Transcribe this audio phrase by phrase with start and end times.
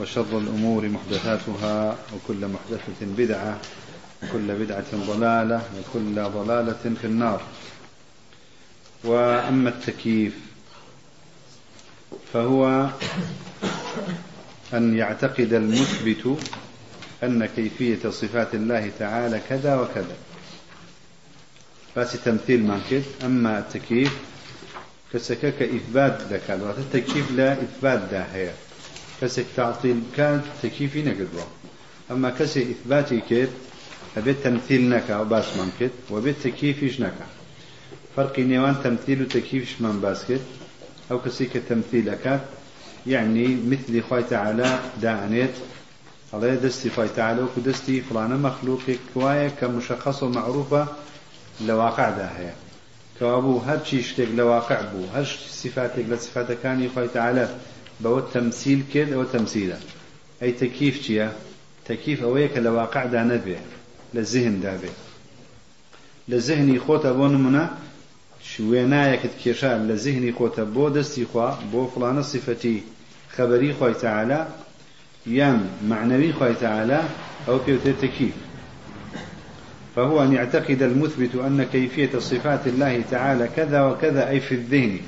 [0.00, 3.58] وشر الأمور محدثاتها وكل محدثة بدعة
[4.22, 7.42] وكل بدعة ضلالة وكل ضلالة في النار.
[9.04, 10.34] وأما التكييف
[12.32, 12.88] فهو
[14.74, 16.38] أن يعتقد المثبت
[17.22, 20.16] أن كيفية صفات الله تعالى كذا وكذا.
[21.96, 23.02] بس تمثيل ما كده.
[23.24, 24.18] أما التكييف
[25.12, 28.24] كسكك إثبات ذكر التكييف لا إثبات ده
[29.20, 31.46] كسك تعطيل كان تكييفي نقدره
[32.10, 33.48] أما كسي إثباتي كده
[34.16, 37.26] أبيت تمثيل نكا وباس ممكن وبيت تكييفيش نكا
[38.16, 40.40] فرق نيوان تمثيل وتكييفش من باسكت
[41.10, 42.40] أو كسيك تمثيل أكاد
[43.06, 45.50] يعني مثل خوي تعالى دعنيت
[46.34, 48.80] الله دستي خوي تعالى وكدستي فلانة مخلوق
[49.14, 50.86] كواية كمشخص ومعروفة
[51.60, 52.52] لواقع ده هي
[53.18, 57.48] كوابو هر شتك لواقع بو هر صفاتك لصفاتك كان خوي تعالى
[58.00, 59.78] بو تمثيل كد أو تمثيله
[60.42, 61.32] أي تكييف شيا
[61.86, 63.56] تكييف أويك لواقع ده نبي
[64.14, 64.88] للذهن دابي
[66.28, 67.70] لذهني خوتا بو نمنا
[68.42, 72.76] شوێنایەکت کێشا لە زیهنی خۆتە بۆ دەستی خوا بۆ فلانە صفەتی
[73.34, 74.40] خەبەری خۆی تعالى
[75.26, 77.00] يان معنوي خۆی تعالى
[77.48, 78.34] أو كيوتي تكييف
[79.96, 84.98] فهو أن يعتقد المثبت أن كيفية صفات الله تعالى كذا وكذا أي في الذهن.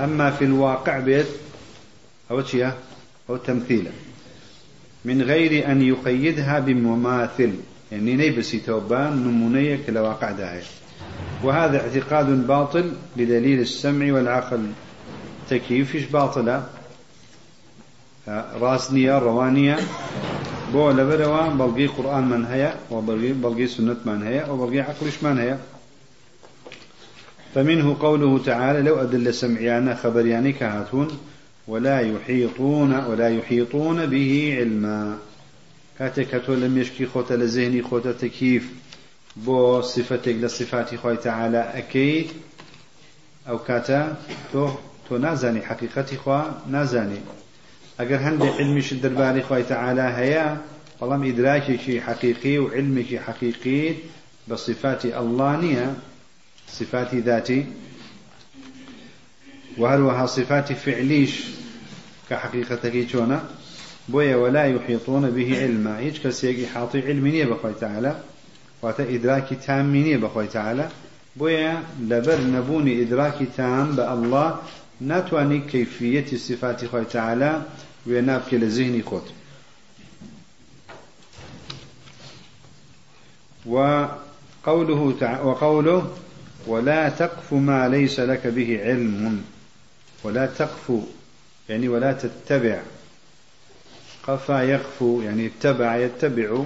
[0.00, 1.26] أما في الواقع بيت
[2.30, 2.70] أو شيء
[3.30, 3.90] أو تمثيلا.
[5.04, 7.52] من غير أن يقيدها بمماثل.
[7.92, 10.62] يعني نيبسي توبان نمونية كالواقع داهي
[11.42, 14.66] وهذا اعتقاد باطل بدليل السمع والعقل.
[15.50, 16.66] تكييفش باطلة.
[18.60, 19.76] راسنية روانية.
[20.72, 22.74] بو لبروا بلغي قرآن من هيا.
[22.90, 24.50] بلغي سنة من هيا.
[24.50, 25.58] وبلغي عقلش من هيا.
[27.54, 31.08] فمنه قوله تعالى لو أدل سمعيانا خبرياني كهاتون
[31.68, 35.18] ولا يحيطون ولا يحيطون به علما.
[35.98, 38.72] كاتك لم يشكي خوت لذهني خوت تكييف
[39.36, 42.26] بو صفتك لصفات خوي تعالى أكيد
[43.48, 44.16] أو كاتا
[44.52, 44.70] تو
[45.08, 47.18] تو نازاني حقيقتي خوا نازاني
[48.00, 50.60] أجر هند علمش الدرباري خوي تعالى هيا
[51.02, 53.94] بلام إدراكي حقيقي وعلمك حقيقي
[54.48, 55.94] بصفات الله نية
[56.68, 57.66] صفات ذاتي
[59.78, 61.44] وهروها صفات فعليش
[62.30, 63.44] كحقيقتك شونا
[64.08, 65.98] بويا ولا يحيطون به علما.
[65.98, 68.16] هيج كسيقي حاطي علمي بخوي تعالى
[68.82, 70.88] واتا إدراكي تاميني بخوي تعالى.
[71.36, 74.58] بويا لبر نبوني إدراكي تام بالله
[75.00, 77.62] ناتواني كيفية صفات خوي تعالى
[78.06, 79.22] وينابك لذهني خود.
[83.66, 85.14] وقوله.
[85.44, 86.10] وقوله
[86.66, 89.44] ولا تقف ما ليس لك به علم.
[90.26, 90.92] ولا تقف
[91.68, 92.82] يعني ولا تتبع.
[94.22, 96.64] قفا يقفو يعني اتبع يتبع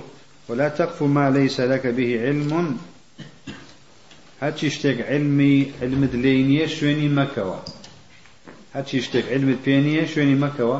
[0.48, 2.78] ولا تقف ما ليس لك به علم.
[4.42, 7.56] هاتش اشتك علمي علم دلينية شويني مكوا
[8.74, 10.78] هاتش اشتك علم البينية شويني مكوا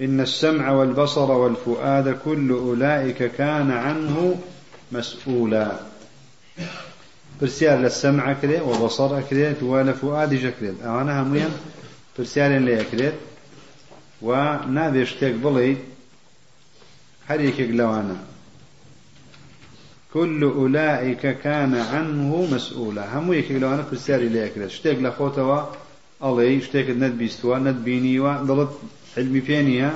[0.00, 4.40] إن السمع والبصر والفؤاد كل أولئك كان عنه
[4.92, 5.78] مسؤولا.
[7.38, 11.54] پرسیار لە سەمع کرێ و بەسەڕ ئەکرێت و لە فعادی ژەکرێت ئەوانە هەمویان
[12.14, 13.16] پرسیارێن لێ ئەکرێت
[14.26, 14.30] و
[14.76, 15.80] نابێ شتێک بڵیت
[17.28, 18.18] هەر یەکێک لەوانە.
[20.14, 23.04] كل أولئك كان عنه مسؤولا.
[23.18, 25.60] هم يكيك لو أنا برسالي ليك لك شتيك لخوتوا
[26.26, 28.72] الله شتيك ند بيستوا ند بينيوا ضلت
[29.16, 29.90] علمي بينيا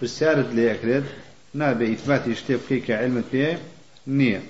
[0.00, 1.04] برسالة ليك لك
[1.54, 3.58] نابي إثباتي شتيك فيك علمت بيه
[4.06, 4.42] نية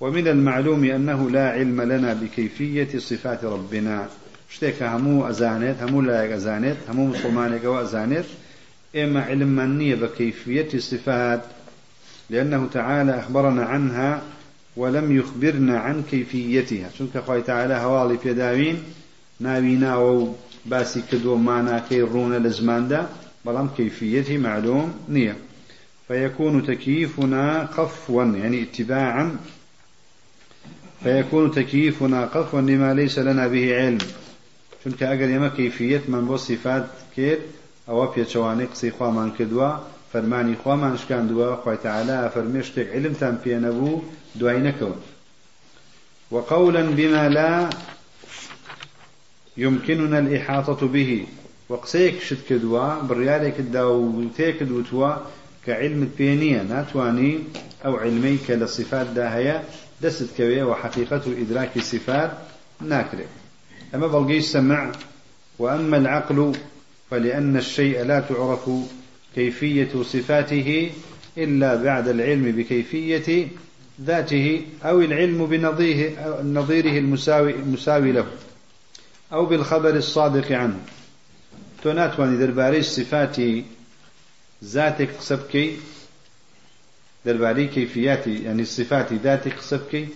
[0.00, 4.08] ومن المعلوم أنه لا علم لنا بكيفية صفات ربنا.
[4.50, 8.24] شتيك همو أزانت همو لا أزانت همو مسلمانك وأزانت
[8.96, 11.40] إما علم منية بكيفية الصفات
[12.30, 14.22] لأنه تعالى أخبرنا عنها
[14.76, 16.90] ولم يخبرنا عن كيفيتها.
[16.98, 18.82] شنك خوي تعالى هوالي في داوين
[19.40, 20.34] ناوينا و
[20.66, 23.06] باسي كدو معنا كيرون لزمان دا
[23.44, 25.36] بلام كيفيته معلوم نية.
[26.08, 29.36] فيكون تكييفنا قفوا يعني اتباعا
[31.02, 33.98] فيكون تكييفنا قفوا لما ليس لنا به علم.
[34.84, 37.38] شنك أقل يما كيفية من بو صفات كير
[37.88, 39.76] أو بيتشواني قصي من كدوا
[40.16, 44.02] فەرمانی خوامان شکاندووە خی تعالا فەرمێ شتێک علمتان پێ نەبوو
[44.38, 44.98] دوای نەکەون.
[46.30, 47.70] وقولا بما لا
[49.56, 51.26] يمكننا الإحاطة به.
[51.68, 55.12] وقسيك شد كدوا بريالك الداوتيك دوتوا
[55.66, 57.38] كعلم البينية ناتواني
[57.84, 59.62] أو علميك للصفات داهية
[60.02, 62.32] دست كوية وحقيقة إدراك الصفات
[62.80, 63.26] ناكره
[63.94, 64.92] أما بلقي سمع
[65.58, 66.52] وأما العقل
[67.10, 68.70] فلأن الشيء لا تعرف
[69.34, 70.90] كيفية صفاته
[71.38, 73.48] إلا بعد العلم بكيفية
[74.00, 78.26] ذاته أو العلم بنظيره نظيره المساوي, المساوي له
[79.32, 80.80] أو بالخبر الصادق عنه.
[81.82, 83.36] توناتواني درباري صفات
[84.64, 85.76] ذاتك قسبكي
[87.26, 90.12] دەربارەی کەفیاتی ئەنی سفاتی داتی قسە بکەیت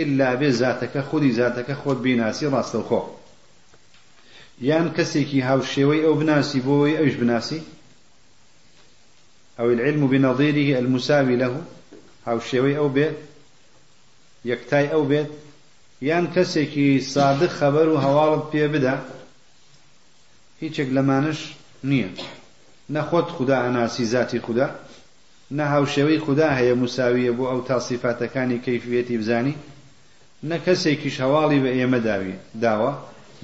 [0.00, 3.02] ئللا بێ زاتەکە خودی زاتەکە خۆت بیناسی ڕاستەوخۆ
[4.68, 7.60] یان کەسێکی هاوشێوەی ئەو بناسی بۆەوەی ئەوش بناسی؟
[9.58, 11.48] ئەو العلم بنظیره المساوی له
[12.26, 13.16] هاوشێوەی ئەو بێت
[14.50, 15.30] یەکتای ئەو بێت.
[16.08, 18.96] یان کەسێکی سادق خەبەر و هەواڵت پێ بدا
[20.62, 21.40] هیچێک لەمانش
[21.90, 22.10] نییە.
[22.94, 24.66] نەخۆت خدا ئەناسی ذاتی خوددا.
[25.56, 29.54] نە هاوشێوەی خدا هەیە مساویە بۆ ئەو تاسیفاتەکانی کەیفێتی بزانی
[30.48, 32.92] نە کەسێکیش هەواڵی بە ئێمە داوی داوە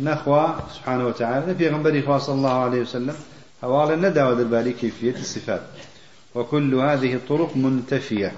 [0.07, 0.45] نەخوا
[0.77, 3.17] سبحانه وتعالى نە پێغمبەری خوا صلى الله عليه وسلم
[3.63, 5.63] هەواڵە نەداوە دەربارەی کەیفیەت الصفات
[6.35, 8.33] وكل هذه الطرق منتفية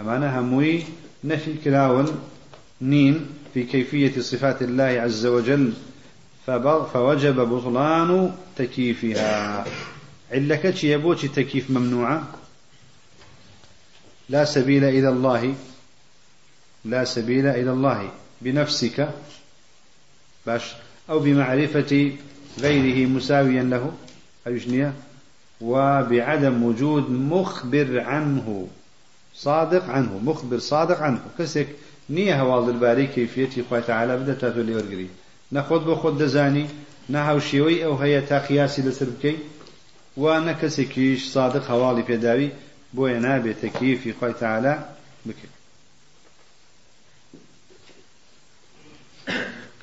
[0.00, 0.82] أمانة هموي
[1.24, 2.08] نفي كلاون
[2.80, 5.72] نين في كيفية صفات الله عز وجل
[6.92, 9.64] فوجب بطلان تكييفها
[10.32, 12.22] علك يبوش تكييف ممنوعة
[14.28, 15.54] لا سبيل إلى الله.
[16.84, 18.10] لا سبيل إلى الله.
[18.42, 19.08] بنفسك.
[20.46, 20.74] باش.
[21.10, 22.12] أو بمعرفة
[22.60, 23.92] غيره مساويا له.
[24.46, 24.92] أجنية.
[25.60, 28.68] وبعدم وجود مخبر عنه.
[29.34, 30.20] صادق عنه.
[30.24, 31.20] مخبر صادق عنه.
[31.38, 31.68] كسك
[32.10, 34.16] نية هوال الباري كيفية خواه تعالى.
[34.16, 35.08] بدأت تاتو ورقري
[35.54, 36.66] نەخۆت بۆ خۆت دەزانی
[37.12, 39.42] نەهاوشێوەی ئەو هەیە تا قیاسی لەسەر بکەیت
[40.20, 41.20] و نە کەسێکیش
[42.96, 44.74] پێداوی بۆیە نابێت تەکیفی خۆی تعالا
[45.26, 45.54] بکرد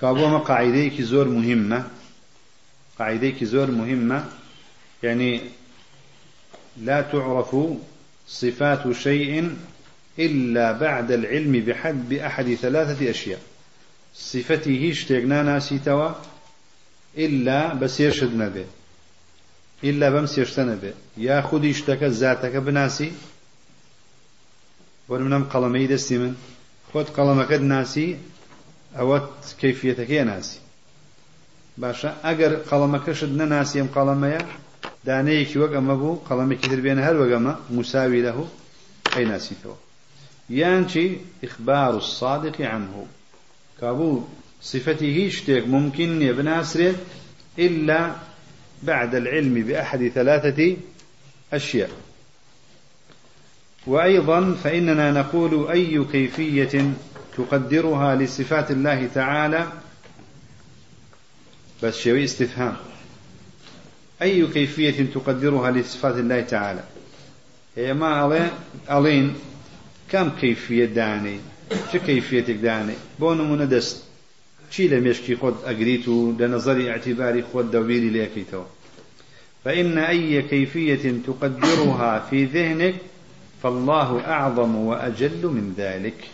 [0.01, 1.88] كابوما قاعديك زور مهمة
[3.00, 4.24] قاعديك زور مهمة
[5.04, 5.42] يعني
[6.77, 7.56] لا تعرف
[8.27, 9.57] صفات شيء
[10.19, 13.39] إلا بعد العلم بحد بأحد ثلاثة أشياء.
[14.15, 16.10] صفەتی هیچ شتێک ناناسیتەوە
[17.18, 18.65] ئللا بە سێشت نەبێ
[19.88, 20.91] ئللا بەم سێشتە نەبێ
[21.27, 23.09] یا خودی شتەکە زاتەکە بناسی
[25.07, 26.33] بۆ منم قەڵەمەی دەستی من.
[26.89, 28.09] خۆت قەڵەمەکەت ناسی
[28.97, 29.18] ئەوە
[29.62, 30.59] کەیفیەتەکەی ناسی.
[31.81, 34.41] باشە ئەگەر قەڵەمەکەشت نەناسی ئەم قەڵەمەیە
[35.07, 38.38] دانەیەکی وەک ئەمە بوو قەڵەمێکی تر بێنە هەر وەگەمە مساوی لەه
[39.13, 39.77] ئەی ناسیتەوە
[40.50, 41.06] یان چی؟
[41.44, 43.06] إخبار الصادق عنه.
[43.81, 44.24] كابو
[44.62, 46.95] صفته شتيك ممكن يبناسره
[47.59, 48.15] إلا
[48.85, 50.77] بعد العلم بأحد ثلاثة
[51.53, 51.89] أشياء.
[53.88, 56.94] وأيضا فإننا نقول أي كيفية
[57.38, 59.68] تقدرها لصفات الله تعالى.
[61.83, 62.75] بس شوي استفهام.
[64.21, 66.83] أي كيفية تقدرها لصفات الله تعالى؟
[67.77, 68.50] هي ما
[68.91, 69.36] ألين
[70.10, 71.39] كم كيفية داني؟
[71.91, 73.96] چه کەیفێتێک دانێ بۆ نمونە دەست
[74.72, 77.67] چی لە مێشکی خۆت ئەگریت و لە نظری اعتباری خۆت
[78.15, 78.67] لێکەیتەوە
[79.65, 82.96] فإن أي كيفية تقدرها في ذهنك
[83.63, 86.29] فالله أعظم وأجل من ذلك.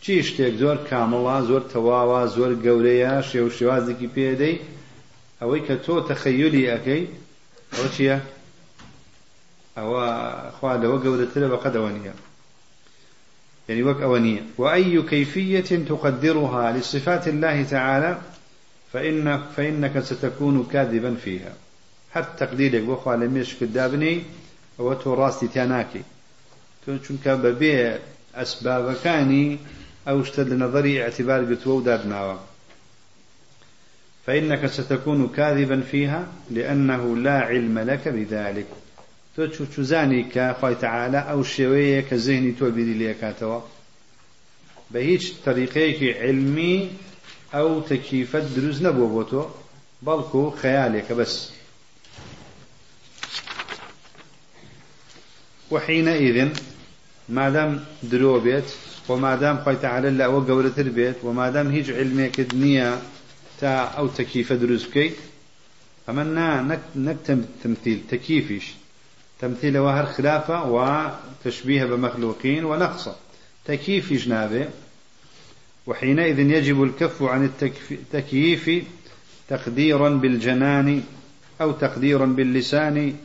[0.00, 4.56] چی شتێک زۆر کامەڵا زۆر تەواوە زۆر گەورەیە شێو شێوازێکی پێدەی
[5.40, 7.02] ئەوەی کە تۆ تەخەیولی ئەەکەی
[7.72, 8.18] ئەوە چییە؟
[9.76, 10.04] ئەوە
[10.56, 12.14] خوا لەوە گەورەترە بەقەدەوە نیە
[13.68, 18.18] يعني وك أونية وأي كيفية تقدرها لصفات الله تعالى
[18.92, 21.52] فإن فإنك ستكون كاذبا فيها.
[22.14, 24.22] حتى تقديرك بخوا لميش كدابني
[24.78, 26.02] وتو راستي تاناكي
[26.86, 27.98] چونك ببيع
[28.34, 29.58] أسباب كاني
[30.08, 32.36] أو اشتد لنظري اعتبار بتو دادناوا
[34.26, 38.66] فإنك ستكون كاذبا فيها لأنه لا علم لك بذلك.
[39.36, 39.42] تۆ
[39.74, 43.60] چوزانی کە خی تەعاالە ئەو شێوەیە کە زێنی تۆ بیری لێکاتەوە
[44.92, 46.76] بە هیچ طریقەیەکی علمی
[47.54, 49.42] ئەو تەکیفەت دروست نەبووە بۆ تۆ
[50.06, 51.34] بەڵکو خەیالێکە بەس.
[55.70, 56.48] وحينئذ
[57.28, 58.64] ما دام درو بيت
[59.08, 63.02] وما دام قيت على الله وقولة البيت وما دام هيج علمك الدنيا
[63.60, 65.12] تا أو تكيف دروس كي
[66.08, 68.74] أما نكتم تمثيل تكيفش
[69.40, 73.16] تمثيل وهر خلافة وتشبيه بمخلوقين ونقصة.
[73.64, 74.68] تكييف جنابه
[75.86, 77.50] وحينئذ يجب الكف عن
[77.90, 78.84] التكييف
[79.48, 81.02] تقديرا بالجنان
[81.60, 83.16] أو تقديرا باللسان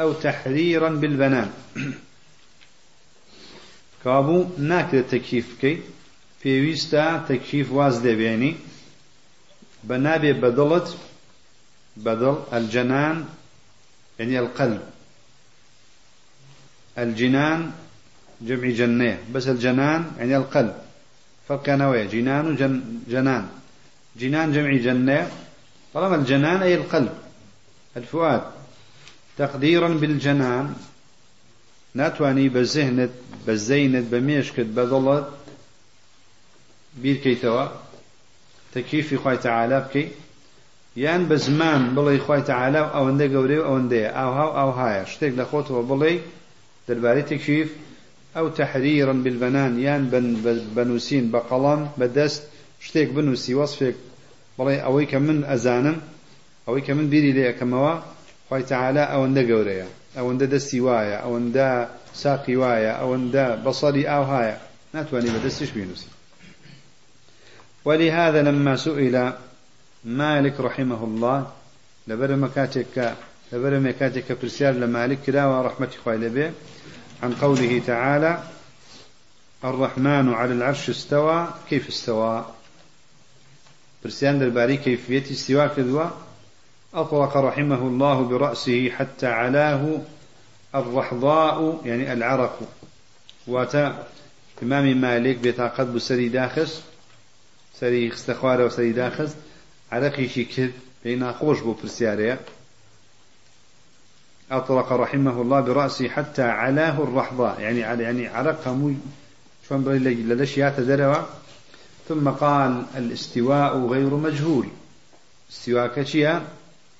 [0.00, 1.50] أو تحريرا بالبنان.
[4.04, 5.80] كابو ناكد التكييف كي
[6.40, 8.54] في ويستا تكييف واز دبيني
[9.84, 10.96] بنابي بدلت
[11.96, 13.24] بدل الجنان
[14.18, 14.82] يعني القلب.
[16.98, 17.72] الجنان
[18.40, 20.74] جمع جنيه بس الجنان يعني القلب.
[21.48, 23.48] فالكنوية جنان جن جنان.
[24.16, 25.30] جنان جمع جنة
[25.94, 27.12] طالما الجنان أي القلب.
[27.96, 28.42] الفؤاد.
[29.38, 30.74] تقديرا بالجنان.
[31.94, 33.10] ناتواني بزهنت
[33.46, 35.28] بزينت بميشكت بضلت.
[37.02, 37.66] بيركيتوا.
[38.74, 40.08] تكيفي خوي تعالى بكي.
[40.96, 46.12] يان بزمان بڵێ خی تعاالە ئەوەندە گەورەی ئەوەندەیە ئاها ئەو هاە شتێک لە خۆتەوە بڵێ
[46.86, 47.68] دەربارەی تەکیف
[48.36, 50.02] ئەو تەحریرن بالبەنان یان
[50.76, 52.42] بنووسین بە قەڵام بەدەست
[52.86, 53.96] شتێک بنووسی وەصفێک
[54.58, 55.98] بڵێ ئەوەی کە من ئەزانم
[56.66, 57.94] ئەوەی کە من بیری لێ یەکەمەوە
[58.48, 61.70] خی تعاالە ئەوەندە گەورەیە ئەوەندە دەستی وایە ئەوەندە
[62.22, 64.54] ساقی وایە ئەوەندە بەسەری ئاو هاە
[64.94, 66.10] ناتوانانی بەدەستیش بینوسی
[67.84, 69.16] ولهذا لما سئل
[70.04, 71.46] مالك رحمه الله
[72.08, 72.96] لبر مكاتك
[73.52, 76.52] لبر مكاتك برسال لمالك كلا ورحمة خوالي به
[77.22, 78.42] عن قوله تعالى
[79.64, 82.44] الرحمن على العرش استوى كيف استوى؟
[84.04, 86.10] برسيان الباري كيفية استواء كذوى
[86.94, 90.00] أطلق رحمه الله برأسه حتى علاه
[90.74, 92.60] الرحضاء يعني العرق.
[93.46, 94.06] واتا
[94.62, 96.82] إمام مالك بيتاقد بسري داخس
[97.80, 99.34] سري استخوار وسري داخس
[99.92, 100.70] عرقي شي
[101.04, 102.40] بين خوش بو برسياريه
[104.50, 108.94] أطلق رحمه الله برأسه حتى علاه الرحضاء يعني على يعني عرقها مو
[109.68, 111.22] شلون للأشياء تدروا
[112.08, 114.66] ثم قال الاستواء غير مجهول.
[115.50, 116.42] استواء كشيا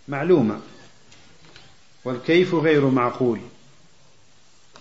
[0.08, 0.60] معلومة.
[2.04, 3.40] والكيف غير معقول.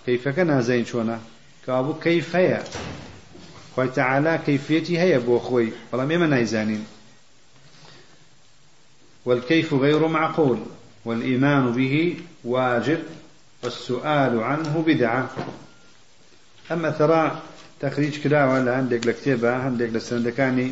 [0.06, 1.20] كيف كان زين شونا؟
[1.68, 2.64] كابو كيف هي
[3.76, 5.72] خوي تعالى كيفيتي هي بو خوي.
[5.92, 6.86] والله ما نايزانين
[9.26, 10.60] والكيف غير معقول.
[11.06, 13.00] والإيمان به واجب.
[13.64, 15.30] والسؤال عنه بدعة.
[16.72, 17.42] أما ترى
[17.80, 20.72] تخريج كلا ولا عندك لكتابة عندك لسندكاني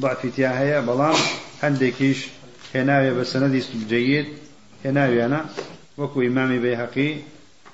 [0.00, 1.14] ضعف تياهية بلام
[1.62, 2.26] عندكيش
[2.74, 4.26] هناوي بسندي جيد
[4.84, 5.46] هناوي أنا
[5.98, 7.16] وكو إمامي بيهقي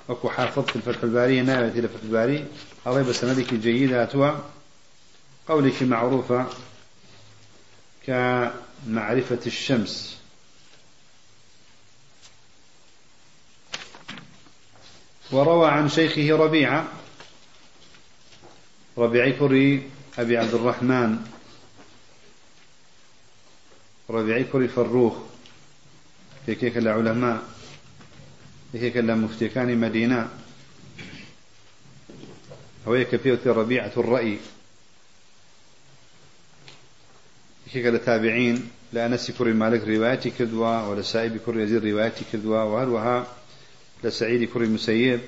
[0.09, 2.45] وكو حافظ في الفتح الباري هناوي في الفتح الباري.
[2.87, 4.31] الله بسندك جيد أتوا
[5.47, 6.45] قولك معروفة
[8.07, 10.17] كمعرفة الشمس.
[15.31, 16.87] وروى عن شيخه ربيعة
[18.97, 19.89] ربيع كري
[20.19, 21.36] أبي عبد الرحمن.
[24.09, 25.17] ربيع كري فروخ.
[26.45, 27.43] كيك العلماء
[28.73, 30.29] كيك مفتكان مدينة.
[32.87, 34.37] هو كبيرة ربيعة الرأي.
[37.73, 43.27] كيك التابعين لأنس كري مالك روايتي كذوة ولا سائب كري يزيد روايتي كذوة وهروها
[44.03, 45.19] لسعيد كري مسيب.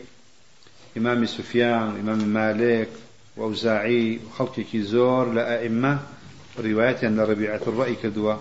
[0.97, 2.89] إمام سفيان إمام مالك
[3.37, 5.99] وأوزاعي وخلق كيزور لأئمة
[6.59, 8.35] رواية أن ربيعة الرأي كدوا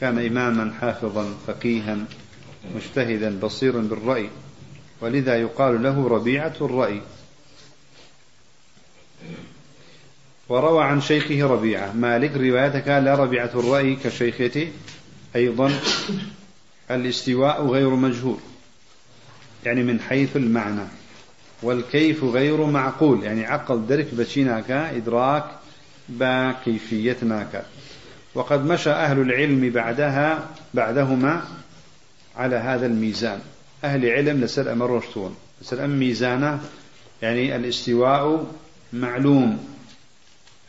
[0.00, 1.98] كان إماما حافظا فقيها
[2.76, 4.30] مجتهدا بصيرا بالرأي
[5.00, 7.00] ولذا يقال له ربيعة الرأي.
[10.48, 14.68] وروى عن شيخه ربيعة مالك رواية كان لا ربيعة الرأي كشيخته
[15.36, 15.72] أيضا
[16.90, 18.38] الاستواء غير مجهول
[19.64, 20.84] يعني من حيث المعنى
[21.62, 25.44] والكيف غير معقول يعني عقل درك بشيناك إدراك
[26.08, 27.64] بكيفيتناك
[28.34, 31.44] وقد مشى أهل العلم بعدها بعدهما
[32.36, 33.40] على هذا الميزان.
[33.84, 36.60] أهل علم لسر أمر رشتون لسر أم ميزانه
[37.22, 38.46] يعني الاستواء
[38.92, 39.76] معلوم.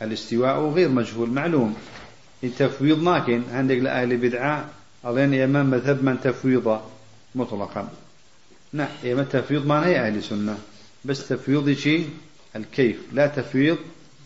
[0.02, 1.76] الاستواء غير مجهول معلوم.
[2.44, 4.68] التفويض ماكن عندك لأهل بدعة
[5.04, 6.80] أظن يمام مذهب من تفويض
[7.34, 7.88] مطلقا.
[8.72, 10.58] نعم يما تفويض ما هي أهل سنة.
[11.04, 12.10] بس تفويض شيء
[12.56, 12.96] الكيف.
[13.12, 13.78] لا تفويض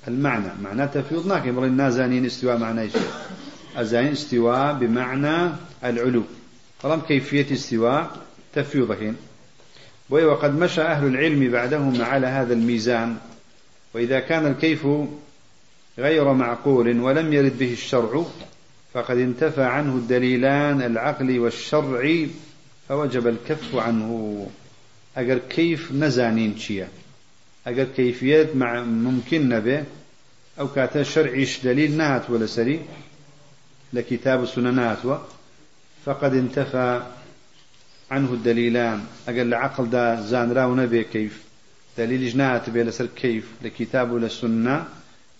[0.08, 0.52] المعنى.
[0.62, 3.02] معنى تفويض ناكي مرين نازانين استواء معنى شيء
[3.76, 5.52] أزانين استواء بمعنى
[5.84, 6.22] العلو.
[6.82, 8.10] فلم كيفية استواء
[8.54, 9.14] تفويض
[10.10, 13.16] وقد مشى أهل العلم بعدهم على هذا الميزان.
[13.94, 14.86] وإذا كان الكيف
[15.98, 18.24] غير معقول ولم يرد به الشرع
[18.94, 22.26] فقد انتفى عنه الدليلان العقل والشرع
[22.88, 24.46] فوجب الكف عنه.
[25.16, 26.88] أجر كيف نزانين شيا
[27.66, 29.84] أجر كيفيات مع ممكن نبي
[30.60, 32.80] أو كاتا شرعيش دليل نهات ولا سري
[33.92, 34.98] لكتاب السننات
[36.04, 37.02] فقد انتفى
[38.10, 39.04] عنه الدليلان.
[39.28, 41.42] أقل العقل دا زان راو نبي كيف
[41.98, 44.84] دليل جنات بي لسر كيف لكتاب للسنة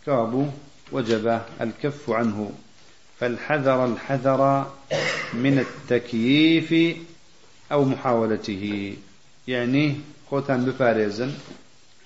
[0.06, 0.46] كابو
[0.92, 2.52] وجب الكف عنه.
[3.20, 4.72] فالحذر الحذر
[5.34, 6.96] من التكييف
[7.72, 8.94] أو محاولته.
[9.48, 9.96] يعني
[10.30, 11.32] خوتان بفارزن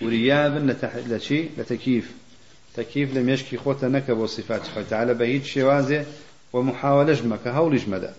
[0.03, 0.77] وريابا
[1.09, 2.11] لشي لتكييف
[2.77, 6.05] تكييف لم يشكي خوتا نكب وصفات تعالى بهيج شوازه
[6.53, 8.15] ومحاولة جمك هول جمدا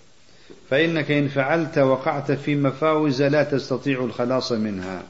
[0.70, 5.04] فإنك إن فعلت وقعت في مفاوز لا تستطيع الخلاص منها.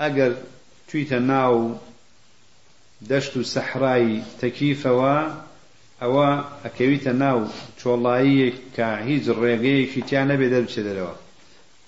[0.00, 0.34] أجر
[0.92, 1.74] تويت ناو
[3.02, 5.22] دشت سحراي تكيف و
[6.02, 6.22] أو
[6.64, 7.46] أكويت ناو
[7.82, 10.68] شوالله كهيز الرقيق شتيانا بدل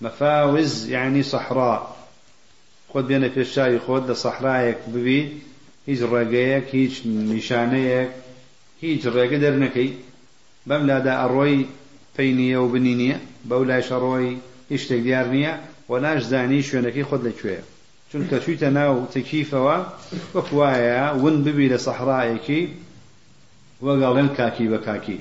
[0.00, 1.97] مفاوز يعني صحراء.
[2.90, 5.28] خۆت بێنە پێشایی خۆت لە سەحرایەک ببیت
[5.88, 6.94] هیچ ڕێگەیەک هیچ
[7.30, 8.10] نیشانەیەک
[8.84, 9.90] هیچ ڕێگە دەرنەکەی.
[10.68, 11.58] بەم لادا ئەڕۆی
[12.16, 13.18] پێی نییە و بنی نییە
[13.48, 14.34] بەو لای شەڕۆی
[14.70, 15.54] هیچ شتێک دیار نییە
[15.90, 17.58] و ناش زانی شوێنەکەی خۆت لەکوێ
[18.10, 19.76] چونکە چویتە ناو تکیفەوە
[20.34, 22.62] وەک وایە ون ببی لە سەحرایەکی
[23.86, 25.20] وەگەڵێن کاکی بە کاکی.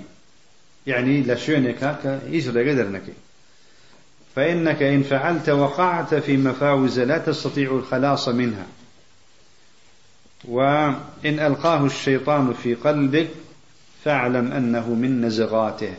[0.92, 3.18] یعنی لە شوێنێکا کە هیچ ڕێگە دەرنەکەی.
[4.38, 8.66] فإنك إن فعلت وقعت في مفاوز لا تستطيع الخلاص منها.
[10.46, 13.28] وإن ألقاه الشيطان في قلبك
[14.04, 15.94] فاعلم أنه من نزغاته.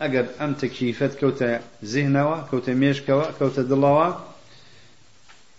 [0.00, 1.44] أجر أم تكيفت كوت
[1.84, 4.12] ذهنوا كوت ميشكوا كوت دلوا.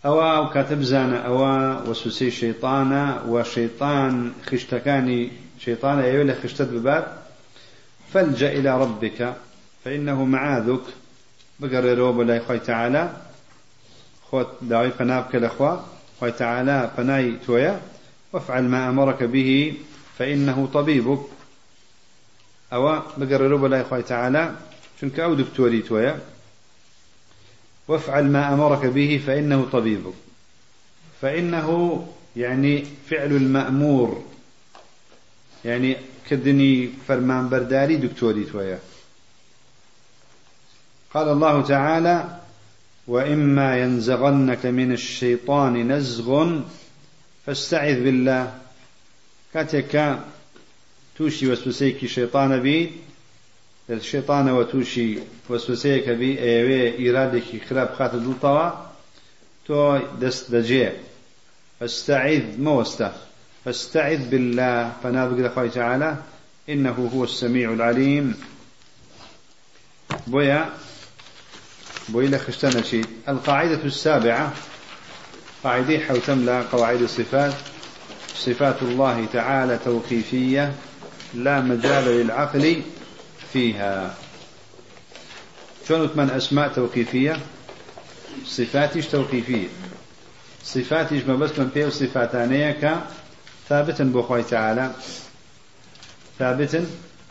[0.06, 7.18] أو أو كاتب زانا أو وسوسي شيطانا وشيطان خشتكاني شيطان أيوة خشتت بباب.
[8.14, 9.36] فالجأ إلى ربك
[9.84, 11.05] فإنه معاذك.
[11.60, 13.18] بقرر بلا خوي تعالى
[14.32, 15.86] خوت داوي فنابك الأخوة
[16.20, 17.82] خوي تعالى فناي تويا
[18.34, 19.74] وافعل ما أمرك به
[20.18, 21.20] فإنه طبيبك.
[22.74, 24.56] أو بقرر بلا خوي تعالى
[25.02, 26.20] شنك أو دكتوري تويا
[27.88, 30.14] وافعل ما أمرك به فإنه طبيبك.
[31.22, 34.24] فإنه يعني فعل المأمور.
[35.66, 35.98] يعني
[36.30, 38.80] كدني فرمان برداري دكتوري تويا
[41.16, 42.40] قال الله تعالى
[43.08, 46.60] وإما ينزغنك من الشيطان نزغ
[47.46, 48.54] فاستعذ بالله.
[49.54, 50.20] كاتك
[51.18, 52.92] توشي وسوسيك شيطان بي
[53.90, 58.70] الشيطان وتوشي وسوسيك بي أيوه إرادك خراب خات دلطوا
[59.68, 60.90] تو دست دجي.
[61.80, 63.12] فاستعذ موسته
[63.66, 64.94] فاستعذ بالله.
[65.04, 66.18] فنابق لخوي تعالى
[66.70, 68.36] إنه هو السميع العليم.
[70.28, 70.70] بويا
[72.38, 74.54] خشتنا شيء القاعدة السابعة
[75.64, 77.54] قاعدة حوتملا قواعد الصفات.
[78.36, 80.74] صفات الله تعالى توقيفية
[81.34, 82.82] لا مجال للعقل
[83.54, 84.16] فيها.
[85.88, 87.38] شلون من أسماء توقيفية؟
[88.46, 89.68] صفاتش توقيفية.
[90.64, 93.04] صفاتش ما بس من فيه صفاتانية
[93.70, 94.92] ثابتا بخوي تعالى.
[96.40, 96.86] ثابتا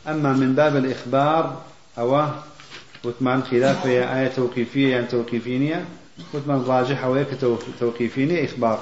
[0.08, 1.62] أما من باب الإخبار
[1.98, 2.28] أو
[3.06, 5.84] وثمان خلاف هي آية توقيفية يعني توقيفينية؟
[6.34, 7.24] وثمان راجح أو
[7.80, 8.80] توقيفينية؟ إخبار.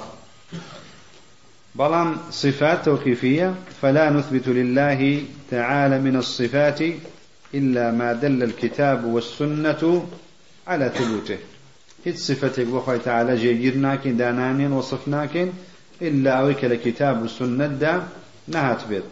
[1.75, 6.79] بلان صفات توقيفية فلا نثبت لله تعالى من الصفات
[7.53, 10.05] إلا ما دل الكتاب والسنة
[10.67, 11.37] على ثبوته.
[12.05, 15.53] هيت صفتك بخوي تعالى جيرناكين دانانين وصفناكين
[16.01, 18.03] إلا أويك الكتاب والسنة دا
[18.47, 19.03] نهات بيض.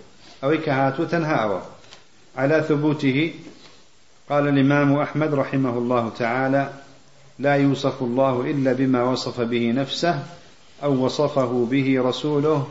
[0.43, 1.60] أويك هاتو تنهاوا
[2.36, 3.34] على ثبوته
[4.32, 6.74] قال الإمام أحمد رحمه الله تعالى
[7.39, 10.24] لا يوصف الله إلا بما وصف به نفسه
[10.84, 12.67] أو وصفه به رسوله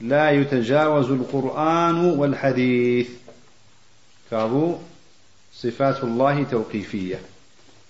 [0.00, 3.08] لا يتجاوز القرآن والحديث.
[4.30, 4.74] كابو
[5.54, 7.20] صفات الله توقيفية.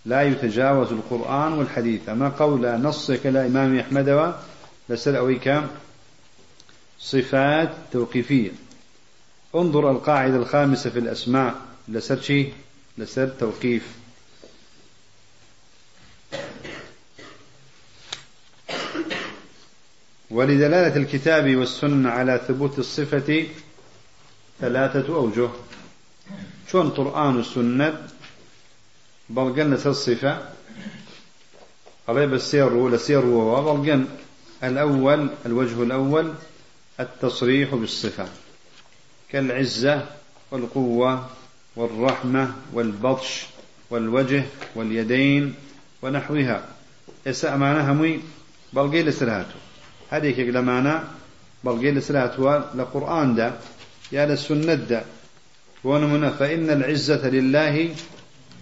[0.06, 2.08] لا يتجاوز القرآن والحديث.
[2.08, 4.34] أما قول نص كالإمام أحمد
[4.88, 5.62] لسر أويك
[7.00, 8.50] صفات توقيفية.
[9.54, 11.54] انظر القاعدة الخامسة في الأسماء.
[11.88, 12.16] لسر
[13.00, 13.82] لسر توقيف.
[20.30, 23.46] ولدلالة الكتاب والسنة على ثبوت الصفة
[24.60, 25.48] ثلاثة أوجه.
[26.72, 28.08] شون قرآن والسنة
[29.28, 30.48] بلغن الصفة
[32.06, 34.08] قريب السير ولا سير وبلغن
[34.64, 36.34] الأول الوجه الأول
[37.00, 38.28] التصريح بالصفة.
[39.30, 40.06] كالعزة
[40.50, 41.39] والقوة.
[41.76, 43.46] والرحمة والبطش
[43.90, 44.44] والوجه
[44.76, 45.54] واليدين
[46.02, 46.58] ونحوها.
[48.74, 49.60] بەڵگەی لەسەر هاتوو
[50.12, 50.96] هەرێکێک لەمانە
[51.64, 53.48] بەڵگەی لەسەر هاتووە لە قورئاندا
[54.16, 55.00] یا لە سنەتدا
[55.84, 57.76] بۆ نمونە فإن العزة لله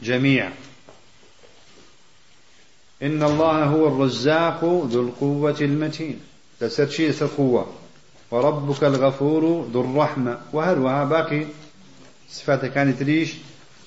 [0.02, 0.52] جميعا
[3.02, 4.60] إن الله هو الرزاق
[4.92, 6.18] ذو القوة المتين.
[6.60, 7.66] لسر شيء قوة
[8.30, 10.38] وربك الغفور ذو الرحمة.
[10.52, 11.42] وهروها باقي؟
[12.30, 13.34] صفات كانت ريش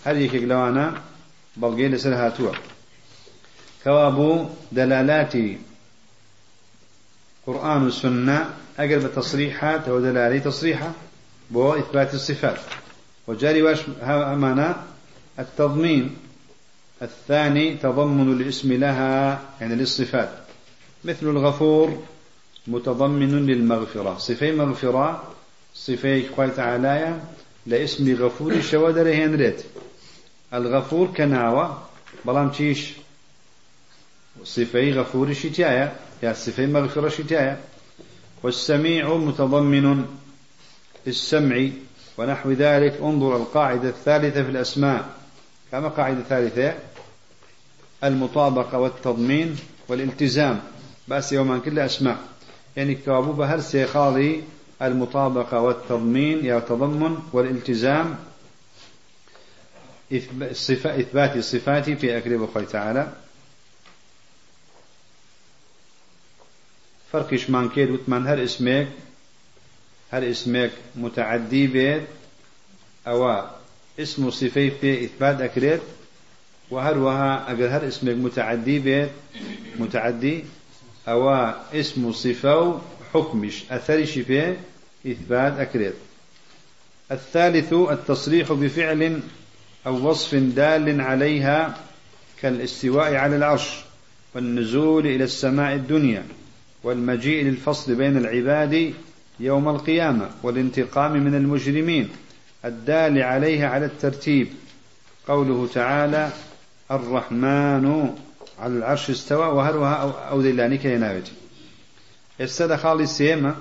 [0.06, 1.02] هل يكيك لوانا
[1.58, 2.52] بلغي لسر هاتوا.
[3.84, 5.34] كوابو دلالات
[7.48, 8.50] قرآن والسنة
[8.80, 10.92] أقرب تصريحات أو دلالي تصريحة
[11.52, 12.60] بو إثبات الصفات.
[13.28, 14.84] وجاري واش أمانا؟
[15.40, 16.16] التضمين.
[17.02, 20.30] الثاني تضمن الاسم لها يعني للصفات.
[21.06, 22.04] مثل الغفور
[22.68, 24.18] متضمن للمغفرة.
[24.18, 25.34] صفي مغفرة
[25.76, 27.20] صفي خوي تعالى
[27.66, 29.64] لاسم غفور شوادر هنريت
[30.54, 31.84] الغفور كناوة
[32.26, 32.94] بلام تيش
[34.44, 37.60] صفي غفور شتايا يا صفي مغفرة شتايا
[38.44, 40.06] والسميع متضمن.
[41.08, 41.70] للسمع
[42.18, 42.98] ونحو ذلك.
[43.02, 45.10] انظر القاعدة الثالثة في الأسماء.
[45.72, 46.74] كما قاعدة ثالثة؟
[48.04, 49.56] المطابقة والتضمين
[49.88, 50.60] والالتزام.
[51.08, 52.18] بس يوما كل أسماء.
[52.78, 54.44] يعني كابو بهر سيخاضي
[54.82, 58.16] المطابقة والتضمين يا تضمن والالتزام
[60.14, 63.14] إثبات الصفات في أكرم الله تعالى.
[67.12, 68.88] فرقش من كيد وتمن هر اسمك
[70.12, 72.04] هر اسمك متعدي بيت
[73.08, 73.46] أو
[74.00, 75.82] اسم صفي في إثبات أكريت
[76.72, 79.10] وهروها أجر هر اسمك متعدي بيت
[79.80, 80.44] متعدي
[81.08, 81.30] أو
[81.74, 82.82] اسم صفة
[83.14, 84.56] حكمش أثرش في
[85.08, 85.94] إثبات أكريت.
[87.12, 89.20] الثالث التصريح بفعل
[89.88, 91.78] أو وصف دال عليها
[92.42, 93.80] كالاستواء على العرش
[94.36, 96.24] والنزول إلى السماء الدنيا
[96.84, 98.94] والمجيء للفصل بين العباد
[99.40, 102.10] يوم القيامة والانتقام من المجرمين.
[102.66, 104.48] الدال عليها على الترتيب.
[105.28, 106.30] قوله تعالى
[106.92, 108.16] الرحمن
[108.60, 109.46] على العرش استوى.
[109.46, 109.94] وهروها
[110.30, 111.32] أو, ذلانك يناوتي
[112.42, 113.56] استدى خالي السيمة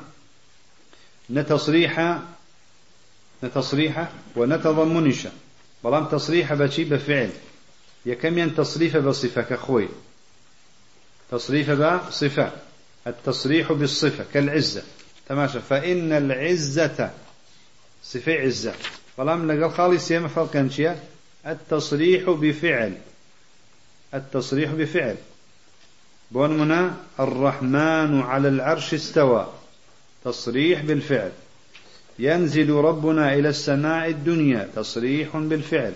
[1.31, 2.19] نتصريح
[3.45, 5.29] نتصريح ونتضمنش.
[5.85, 7.31] بلام تصريح بشي بفعل.
[8.07, 9.89] يكم ين تصريف بصفة؟ كخوي.
[11.31, 12.53] تصريف بصفة.
[13.07, 14.83] التصريح بالصفة كالعزة.
[15.29, 17.11] تماشى فإن العزة
[18.03, 18.75] صفة عزة.
[19.19, 20.95] بلام لقال خالي السيمة فرقا
[21.47, 22.95] التصريح بفعل.
[24.15, 25.17] التصريح بفعل.
[26.31, 29.60] بونمنا الرحمن على العرش استوى.
[30.25, 31.33] تصريح بالفعل.
[32.19, 35.93] ينزل ربنا إلى السماء الدنيا تصريح بالفعل.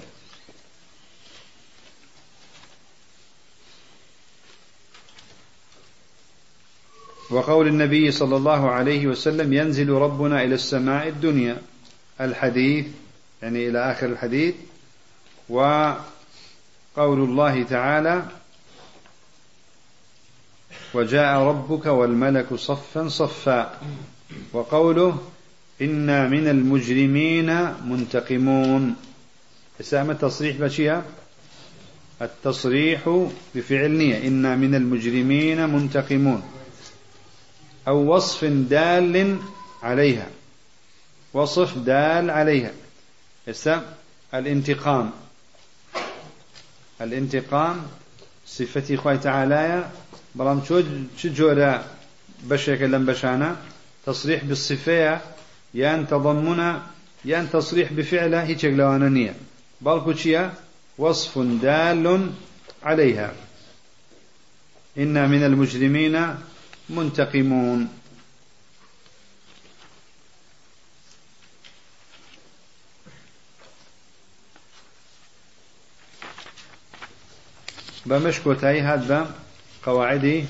[7.30, 11.62] وقول النبي صلى الله عليه وسلم ينزل ربنا إلى السماء الدنيا
[12.20, 12.86] الحديث
[13.42, 14.54] يعني إلى آخر الحديث.
[15.48, 15.60] و
[16.96, 18.22] قول الله تعالى
[20.94, 23.80] وجاء ربك والملك صفا صفا
[24.52, 25.18] وقوله
[25.82, 27.50] إنا من المجرمين
[27.90, 28.96] منتقمون.
[29.80, 31.02] اسامة تصريح بشيء؟
[32.22, 34.28] التصريح بفعل نية.
[34.28, 36.42] إنا من المجرمين منتقمون.
[37.88, 39.38] أو وصف دال
[39.82, 40.26] عليها.
[41.32, 42.72] وصف دال عليها.
[44.34, 45.10] الانتقام.
[47.00, 47.82] الانتقام
[48.46, 49.90] صفتي خوي تعالى.
[50.34, 50.82] بلام شو
[51.24, 51.84] جورا
[52.42, 53.56] بشيك لم بشانا؟
[54.06, 55.20] تصريح بالصفة
[55.74, 56.86] يان تضمنا
[57.24, 59.34] يان تصريح بفعله هيك لوانانية
[59.80, 60.00] بل
[60.98, 62.30] وصف دال
[62.82, 63.34] عليها
[64.98, 66.36] إنا من المجرمين
[66.88, 67.88] منتقمون.
[78.06, 79.26] بمش كوتاي هاد بم
[79.82, 80.46] قواعد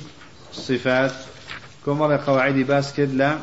[0.50, 1.33] الصفات
[1.86, 3.38] كما قواعد باسكت؟ لا.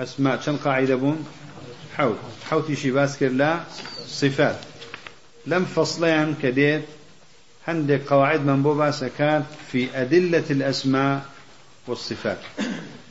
[0.00, 0.36] أسماء.
[0.36, 1.26] كم قاعدة بون
[1.96, 2.16] حوت.
[2.50, 3.60] حوت يشي باسكت؟ لا.
[4.06, 4.56] صفات.
[5.46, 6.84] لم فصلين كديت
[7.68, 11.24] عندك قواعد من بو باسكات في أدلة الأسماء
[11.86, 12.38] والصفات.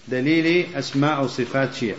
[0.08, 1.96] دليلي أسماء وصفات شيء.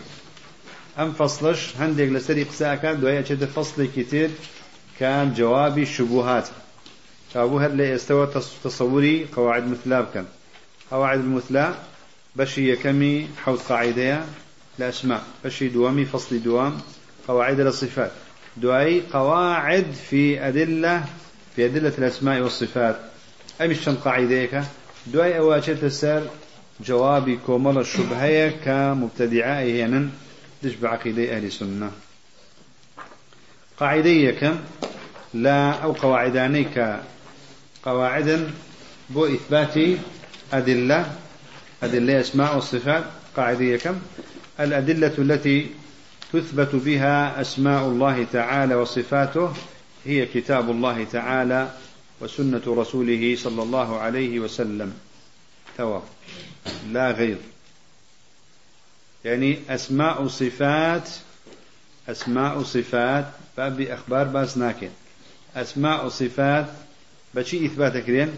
[0.99, 4.31] أم فصلش عندك لسري قساكات دوية فصل كتير
[5.01, 6.49] كان جوابي الشبهات
[7.35, 8.29] كابو هر لي استوى
[8.65, 10.25] تصوري قواعد مثلا بكن
[10.91, 11.75] قواعد المثلى
[12.37, 14.25] بشي يكمي حوض قاعدة
[14.79, 16.81] الأسماء بشي دوامي فصل دوام
[17.29, 18.13] قواعد الصفات
[18.57, 21.05] دعي قواعد في أدلة
[21.57, 22.97] في أدلة الأسماء والصفات.
[23.61, 24.65] أي مش قاعدة
[25.07, 26.23] دوای ئەواچێتە سەر
[26.81, 30.09] جوابي كومل الشبهية كمبتدعاء هنا
[30.63, 31.91] دش بعقيدة أهل السنة؟
[33.81, 34.57] قاعدية كم؟
[35.35, 36.67] لا أو قواعداني
[37.85, 38.51] كقواعد
[39.11, 39.99] بو إثبات
[40.53, 41.13] أدلة
[41.83, 43.05] أدلة أسماء والصفات
[43.37, 43.99] قاعدية كم؟
[44.61, 45.67] الأدلة التي
[46.33, 49.53] تثبت بها أسماء الله تعالى وصفاته
[50.05, 51.71] هي كتاب الله تعالى
[52.21, 54.95] وسنة رسوله صلى الله عليه وسلم.
[55.79, 56.01] توا
[56.93, 57.37] لا غير.
[59.25, 61.11] يعني أسماء صفات
[62.09, 64.89] أسماء صفات باب أخبار باس ناكن.
[65.57, 66.67] أسماء صفات
[67.35, 68.33] بشي إثبات كرين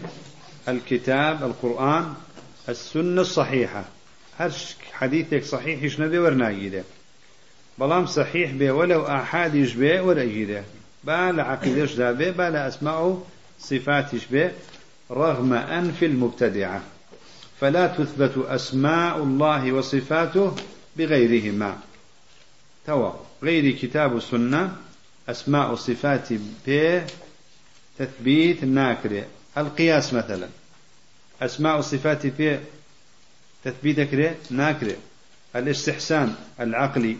[0.67, 2.13] الكتاب القرآن
[2.69, 3.83] السنة الصحيحة.
[4.39, 6.83] هرش حديثك صحيح يشنبه ورناجيده
[7.77, 10.63] بلام صحيح به ولو أحد يشبه ولا يجيده
[11.03, 13.23] با لعقيدش دابه با لأسماء
[13.59, 14.51] صفات يشبه
[15.11, 16.81] رغم أنف المبتدعة.
[17.61, 20.55] فلا تثبت أسماء الله وصفاته
[20.97, 21.77] بغيرهما.
[22.87, 23.11] توا
[23.43, 24.75] غير كتاب السنة
[25.29, 26.33] أسماء وصفات
[26.67, 27.01] ب
[27.99, 29.25] تثبيت ناكرة
[29.57, 30.47] القياس مثلا.
[31.45, 32.59] أسماء وصفات ب
[33.63, 34.95] تثبيت كرة ناكرة
[35.55, 37.17] الإستحسان العقلي.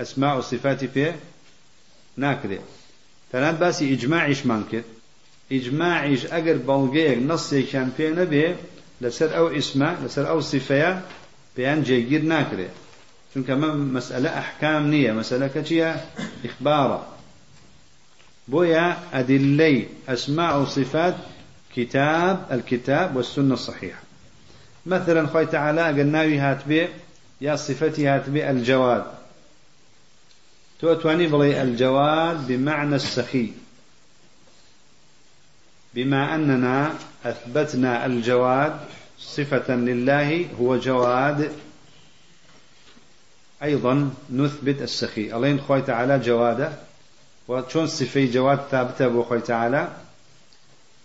[0.00, 1.14] أسماء وصفات ب
[2.16, 2.58] ناكرة
[3.32, 4.82] ثلاث باسي إجماعيش مانكر
[5.52, 8.56] إجماعيش أجر بلغيك نصي كان في نبي
[9.00, 11.02] لسر أو اسمه لسر أو صفية
[11.56, 12.68] بيان جيجير ناكره
[13.34, 16.04] چونکە مسألة أحكام نية مسألة كتية
[16.44, 17.16] إخبارا
[18.48, 21.14] بويا أدلي أسماء وصفات
[21.76, 24.00] كتاب الكتاب والسنة الصحيحة.
[24.86, 26.88] مثلا خوي تعالى قلناوي هاتبي
[27.40, 29.04] يا صفتي هاتبي الجواد.
[30.80, 33.52] تو تواني بلي الجواد بمعنى السخي
[35.94, 38.80] بما أننا أثبتنا الجواد
[39.18, 41.52] صفة لله هو جواد
[43.62, 46.72] أيضا نثبت السخي الله خوي تعالى جوادة؟
[47.48, 50.05] وشون صفي جواد ثابتة بو خوي تعالى؟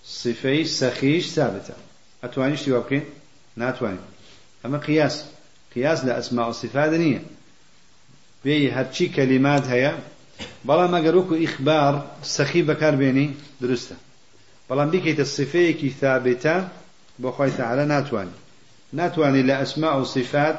[0.03, 1.75] سفەی سەخیش ثابتە.
[2.23, 3.05] ئەتوانی شتی وا بکەین؟
[3.57, 4.05] ناتوانین.
[4.63, 5.15] ئەمە قیاس.
[5.73, 7.21] قیاس لە ئەسما و سفاد نییە.
[8.43, 9.93] بێ هەرچی کەلیمات هەیە
[10.67, 11.93] بەڵام ئەگەرۆکو ئیخبار
[12.35, 13.27] سەخی بەکاربێنی
[13.61, 13.95] دروستە
[14.67, 16.55] بەڵام بیکەیتە سفەیەکی ثابتە
[17.21, 18.39] بۆ خۆی تەعاە ناتوانین.
[18.99, 20.57] ناتوانین لە ئەسما و سفات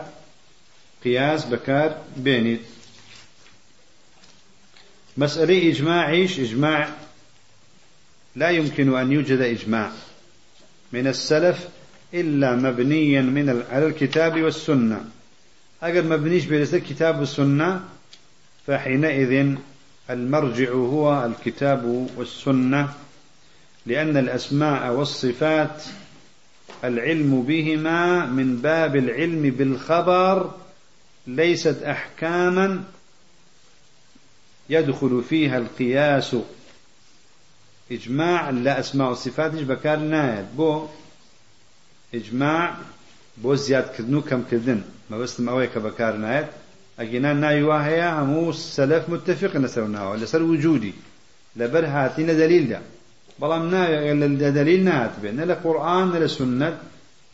[1.03, 1.91] قیاس بەکار
[2.25, 2.65] بێنیت
[5.21, 6.83] مەسئلەی ئیجماعیش ئیجماع
[8.37, 9.91] لا يمكن أن يوجد إجماع
[10.93, 11.69] من السلف
[12.15, 15.05] إلا مبنيا من على الكتاب والسنة.
[15.83, 17.85] أجر مبنيش بلسة الكتاب والسنة
[18.67, 19.57] فحينئذ
[20.11, 22.95] المرجع هو الكتاب والسنة
[23.87, 25.85] لأن الأسماء والصفات
[26.85, 30.51] العلم بهما من باب العلم بالخبر
[31.27, 32.85] ليست أحكاما
[34.71, 36.37] يدخل فيها القياس
[37.93, 40.47] إجماع لا أسماء والصفات بكار نايد.
[40.57, 40.87] بو
[42.15, 42.75] إجماع
[43.43, 44.81] بو زياد كردنو كم كردن.
[45.11, 46.47] ما بس أويك بكار نايد.
[46.99, 50.93] أجينا نايوا هي همو السلف متفق نسرناها لسر وجودي.
[51.57, 52.81] لبر هاتين دليل ده
[53.41, 56.75] بەڵام ناوێت دليل نە لە قورآن نە لە سنت.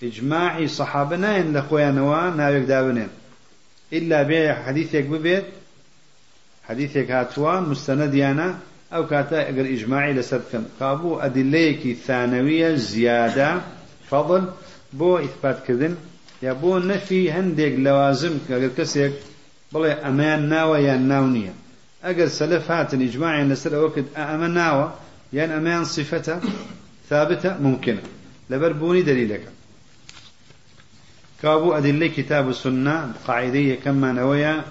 [0.02, 3.10] ئجماعی سەحابە نایەن لە خۆیانەوە ناوێک دابنێن
[3.98, 5.46] إلا بێ حەدیثێک ببێت
[6.68, 8.48] حەدیثێک هاتووە مستەنەدیانە
[8.92, 13.51] ئەو کاتە ئەگەر ئیجماعی لەسەر بکەن کابوو ئەدلەیەکی ثانەویە زیادە
[14.09, 14.44] فەضل
[14.98, 15.94] بۆ ئیثباتکردن
[16.46, 19.12] یا بۆ نەفی هەندێک لەوازم ئەگەر کەسێک
[19.72, 21.55] بڵێ ئەمەیان ناوە یان ناو نییە.
[22.07, 24.87] ئەگەر سەلف هاتن ئیجماعیان لەسەر ئەوە کرد ئەمە ناوە
[25.35, 26.40] أمان صفته
[27.11, 28.03] ثابتة ممكنة
[28.51, 29.42] لبربوني دليلك
[31.42, 34.64] كابو أدلة كتاب السنة قاعدية كما نويا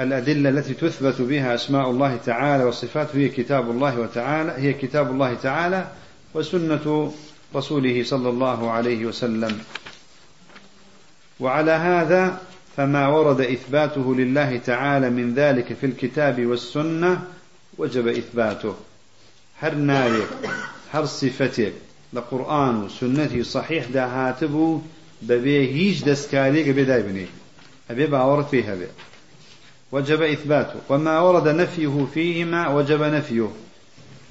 [0.00, 5.34] الأدلة التي تثبت بها أسماء الله تعالى وصفاته هي كتاب الله وتعالى هي كتاب الله
[5.34, 5.88] تعالى
[6.34, 7.12] وسنة
[7.56, 9.58] رسوله صلى الله عليه وسلم.
[11.40, 12.40] وعلى هذا
[12.76, 17.22] فما ورد إثباته لله تعالى من ذلك في الكتاب والسنة
[17.78, 18.74] وجب إثباته.
[19.60, 20.48] هر ناوێک
[20.92, 21.72] هر صفتێک
[22.12, 24.80] لقرآن وسنتي صحيح دا هاتبو
[25.22, 27.26] ببي هيج دەستکارێکە بێدای بنێ
[27.90, 28.88] ئەبێ باوەڕ فيه هەبێ
[29.92, 30.80] وجب إثباته.
[30.88, 33.48] وما ورد نفيه فيهما وجب نفيه.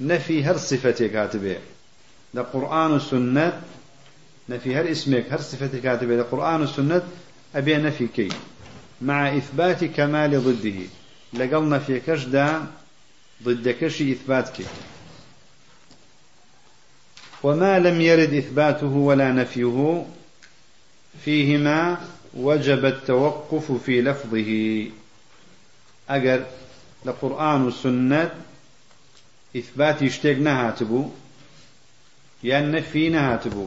[0.00, 1.56] نفي هر صفتك كاتبه
[2.34, 3.62] لقرآن والسنة
[4.48, 7.02] نفي هر اسمك هر صفتك كاتبه لقرآن والسنة
[7.54, 8.28] أبي نفي كي.
[9.02, 10.80] مع إثبات كمال ضده.
[11.32, 12.66] لقل نفي كشدا
[13.44, 14.64] ضد كشي إثبات كي
[17.42, 20.06] وما لم يرد إثباته ولا نفيه
[21.24, 21.98] فيهما
[22.34, 24.90] وجب التوقف في لفظه.
[26.08, 26.44] أجر
[27.04, 28.30] لقرآن والسنة
[29.56, 31.10] إثبات يشتاق نهاتبو
[32.44, 33.66] يعني نفي نهاتبو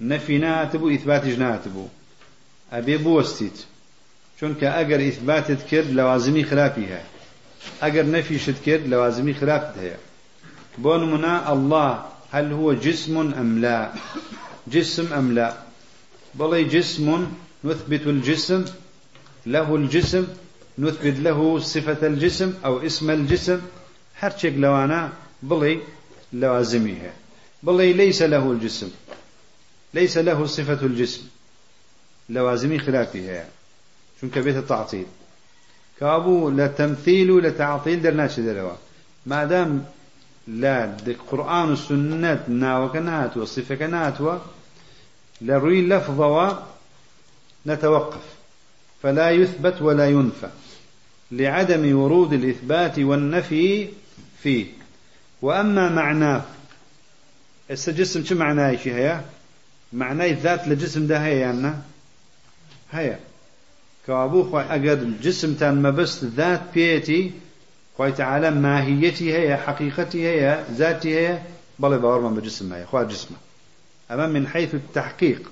[0.00, 1.86] نفي نهاتبو إثبات نهاتبو
[2.72, 3.64] أبي بوستيت
[4.40, 7.02] چونك أجر إثبات تكر لوازمي خلافها
[7.82, 9.96] أجر نفي شتكر لوازمي خلافها
[10.78, 13.92] بون منا الله هل هو جسم أم لا؟
[14.66, 15.54] جسم أم لا.
[16.34, 17.26] بلي جسم
[17.64, 18.64] نثبت الجسم
[19.46, 20.26] له الجسم
[20.80, 23.60] نثبت له صفة الجسم أو اسم الجسم.
[24.18, 25.12] هرشك لوانا
[25.42, 25.80] بلي
[26.32, 27.12] لوازمها
[27.62, 28.90] بلي ليس له الجسم.
[29.94, 31.22] ليس له صفة الجسم.
[32.28, 33.48] لوازمي خلافها
[34.20, 35.06] شنك بيت التعطيل
[36.00, 38.72] كابو لتمثيل لتعطيل درناش دروا
[39.26, 39.84] ما دام
[40.48, 42.96] لا القرآن والسنة ناوك
[43.36, 44.38] وصفة ناتوا
[45.40, 46.62] لروي لفظة
[47.66, 48.24] نتوقف
[49.02, 50.50] فلا يثبت ولا ينفى.
[51.32, 53.88] لعدم ورود الإثبات والنفي
[54.42, 54.66] فيه.
[55.42, 56.44] وأما معناه
[57.70, 59.24] السجسم شو معناه شي هيا؟
[59.92, 61.74] معناه الذات لجسم ده هيا يعني
[62.92, 63.20] هيا.
[64.06, 67.32] كابو خوي أجر الجسم تان ما بس ذات بيتي
[67.98, 71.38] خوي تعالى ماهيتي هي حقيقتي هي ذاتي هي
[71.78, 73.36] بل باور من بجسم هي خوي جسمه.
[74.10, 75.50] أما من حيث التحقيق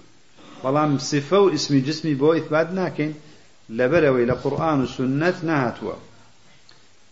[0.64, 3.12] بلام صفة واسم جسمي بو إثبات ناكن.
[3.70, 5.92] لبروي لقرآن وسنة نهاتوا.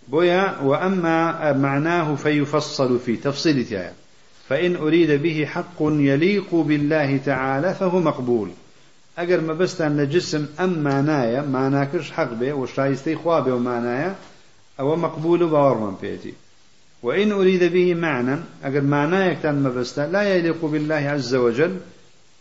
[0.09, 3.92] بويا وأما معناه فيفصل في تفصيل تايا
[4.49, 8.51] فإن أريد به حق يليق بالله تعالى فهو مقبول.
[9.19, 14.14] أجر ما بستان لجسم أم معنايا معناكش حق به وشايستي خوابه ومعنايا
[14.81, 16.35] أو مقبول باور من بيتي.
[17.03, 21.77] وإن أريد به معنى أجر معنايا كان بستان لا يليق بالله عز وجل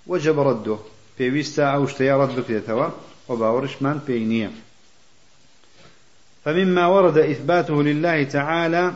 [0.08, 0.78] وجب رده.
[1.18, 2.90] في ويستا أو اشتيا رد بكريتوا
[3.28, 4.52] وباورش من بينيا
[6.46, 8.94] فمما ورد إثباته لله تعالى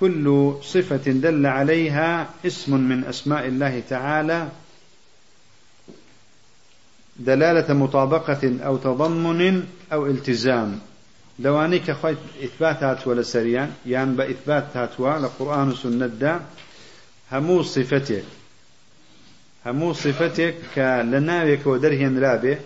[0.00, 4.48] كل صفة دل عليها اسم من أسماء الله تعالى
[7.16, 10.80] دلالة مطابقة أو تضمن أو التزام.
[11.38, 16.40] لوانيك خويت إثباتات ولا سريان يعني بإثباتات لقرآن وسنة دا
[17.32, 18.24] همو صفتك
[19.66, 22.58] همو صفتك كلناوك ودرهن رابه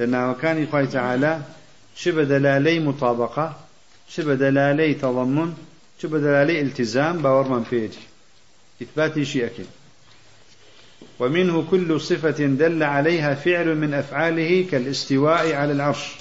[0.00, 1.40] لأنه كان يقول تعالى
[1.96, 3.56] شبه دلالي مطابقة
[4.08, 5.54] شبه دلالي تضمن
[6.02, 7.98] شبه دلالي التزام باورمان فيجي
[8.82, 9.66] إثباتي شيء أكيد.
[11.18, 16.12] ومنه كل صفة دل عليها فعل من أفعاله كالاستواء على العرش.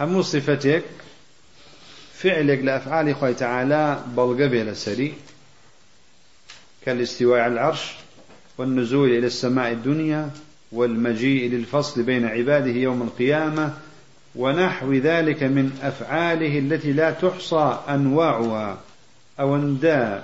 [0.00, 0.82] همو صفتك
[2.14, 5.14] فعلك لأفعال خوي تعالى بلغبه لسري
[6.86, 7.92] كالاستواء على العرش
[8.58, 10.30] والنزول إلى السماء الدنيا
[10.72, 13.74] والمجيء للفصل بين عباده يوم القيامة
[14.36, 18.78] ونحو ذلك من أفعاله التي لا تحصى أنواعها.
[19.40, 20.20] أو أندى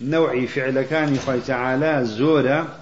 [0.00, 2.78] نوعي فعل كان يخوي تعالى زورا.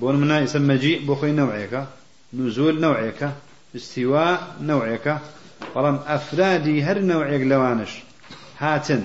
[0.00, 1.84] بون منا يسمى جيء بخوي نوعيك.
[2.34, 3.30] نزول نوعيك.
[3.76, 5.18] استواء نوعيك.
[5.74, 7.92] بەڵام ئەفرادی هەر نەوعێک لەوانش
[8.62, 9.02] هاتن.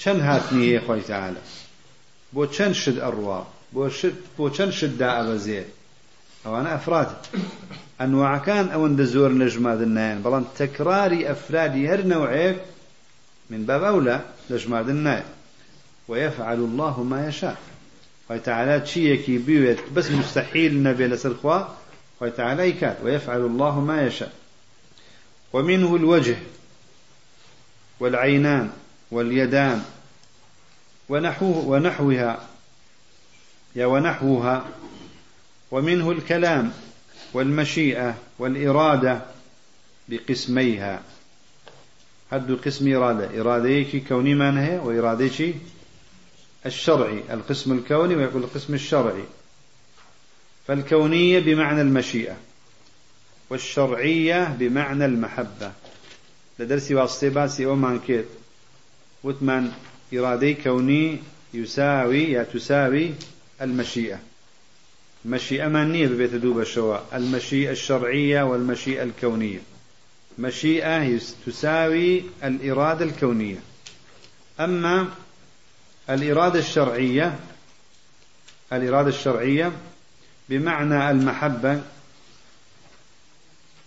[0.00, 1.42] چەند هاتنی خۆی تعالە
[2.34, 2.98] بۆ چەند شت
[3.74, 5.62] بۆ چەند شتدا ئەبەزێ
[6.44, 7.10] ئەوانە ئەفراد.
[8.00, 12.58] ئەنواعەکان ئەوەندە زۆر لەژمادن نایەن بەڵام تەکراری ئەفرادی هەر نەوعێک
[13.50, 14.16] من باب أولى
[14.50, 15.28] لجماد النائب
[16.08, 17.56] ويفعل الله ما يشاء.
[18.30, 21.58] وتعالى تشيكي بيوت بس مستحيل نبي لسرخوا
[22.20, 24.32] وتعالى يكاد ويفعل الله ما يشاء.
[25.52, 26.36] ومنه الوجه
[28.00, 28.70] والعينان
[29.10, 29.82] واليدان
[31.08, 32.40] ونحوه ونحوها
[33.84, 34.64] ونحوها
[35.70, 36.72] ومنه الكلام
[37.32, 39.20] والمشيئة والإرادة
[40.08, 41.02] بقسميها.
[42.30, 43.40] حد قسم إرادة.
[43.40, 45.54] إراديك كوني ما هي وإراديك
[46.66, 47.22] الشرعي.
[47.30, 49.24] القسم الكوني ويقول القسم الشرعي.
[50.66, 52.36] فالكونية بمعنى المشيئة
[53.50, 55.72] والشرعية بمعنى المحبة.
[56.58, 58.26] لدرسي واسطي باسي أومان كيت
[59.24, 59.72] وثمان
[60.14, 61.18] إرادي كوني
[61.54, 63.14] يساوي يا تساوي
[63.62, 64.18] المشيئة.
[65.24, 69.58] مشيئة مانية ببيت دوب الشواء المشيئة الشرعية والمشيئة الكونية.
[70.38, 73.58] مشيئة تساوي الإرادة الكونية.
[74.60, 75.08] أما
[76.10, 77.38] الإرادة الشرعية
[78.72, 79.72] الإرادة الشرعية
[80.48, 81.82] بمعنى المحبة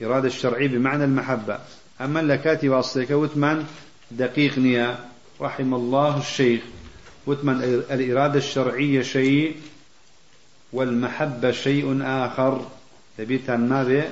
[0.03, 1.59] إرادة الشرعية بمعنى المحبة.
[2.01, 3.65] أما لكاتي واصلك وثمان
[4.11, 5.09] دقيق نيا
[5.41, 6.61] رحم الله الشيخ.
[7.29, 9.55] وتمن الإرادة الشرعية شيء
[10.73, 12.65] والمحبة شيء آخر.
[13.17, 14.03] تبيت النبي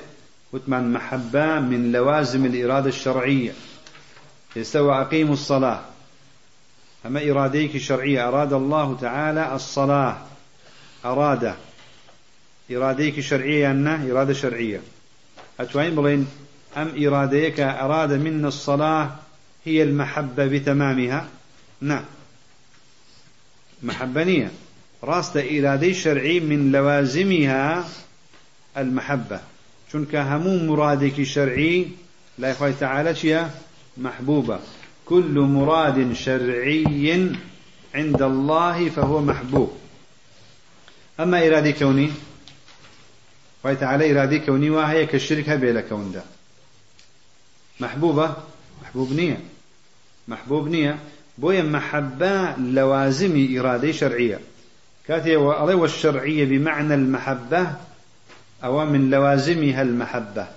[0.53, 3.53] وتمن محبة من لوازم الإرادة الشرعية.
[4.55, 5.81] يستوى أقيموا الصلاة.
[7.05, 10.17] أما إراديك شرعية أراد الله تعالى الصلاة.
[11.05, 11.53] أراد.
[12.71, 14.81] إراديك شرعية أنه إرادة شرعية.
[15.59, 16.27] أتوين بلين؟
[16.77, 19.09] أم إراديك أراد منا الصلاة
[19.65, 21.27] هي المحبة بتمامها؟
[21.81, 22.03] نعم.
[23.83, 24.51] محبنية
[25.03, 27.85] راست إرادي شرعي من لوازمها
[28.77, 29.39] المحبة.
[29.91, 31.87] چونك همو مرادك شرعي
[32.37, 33.49] لا يخوي تعالى
[33.97, 34.59] محبوبة.
[35.05, 37.31] كل مراد شرعي
[37.95, 39.77] عند الله فهو محبوب.
[41.19, 42.11] أما إرادي كوني
[43.75, 46.23] تعالى إرادي كوني وهي كالشرك هبه لكون ده
[47.79, 48.35] محبوبة؟
[48.83, 49.39] محبوب نية
[50.27, 50.99] محبوب نية
[51.37, 54.39] بويا محبة لوازم إرادة شرعية.
[55.07, 57.73] كاتي والشرعية بمعنى المحبة
[58.63, 60.47] أو من لوازمها المحبة.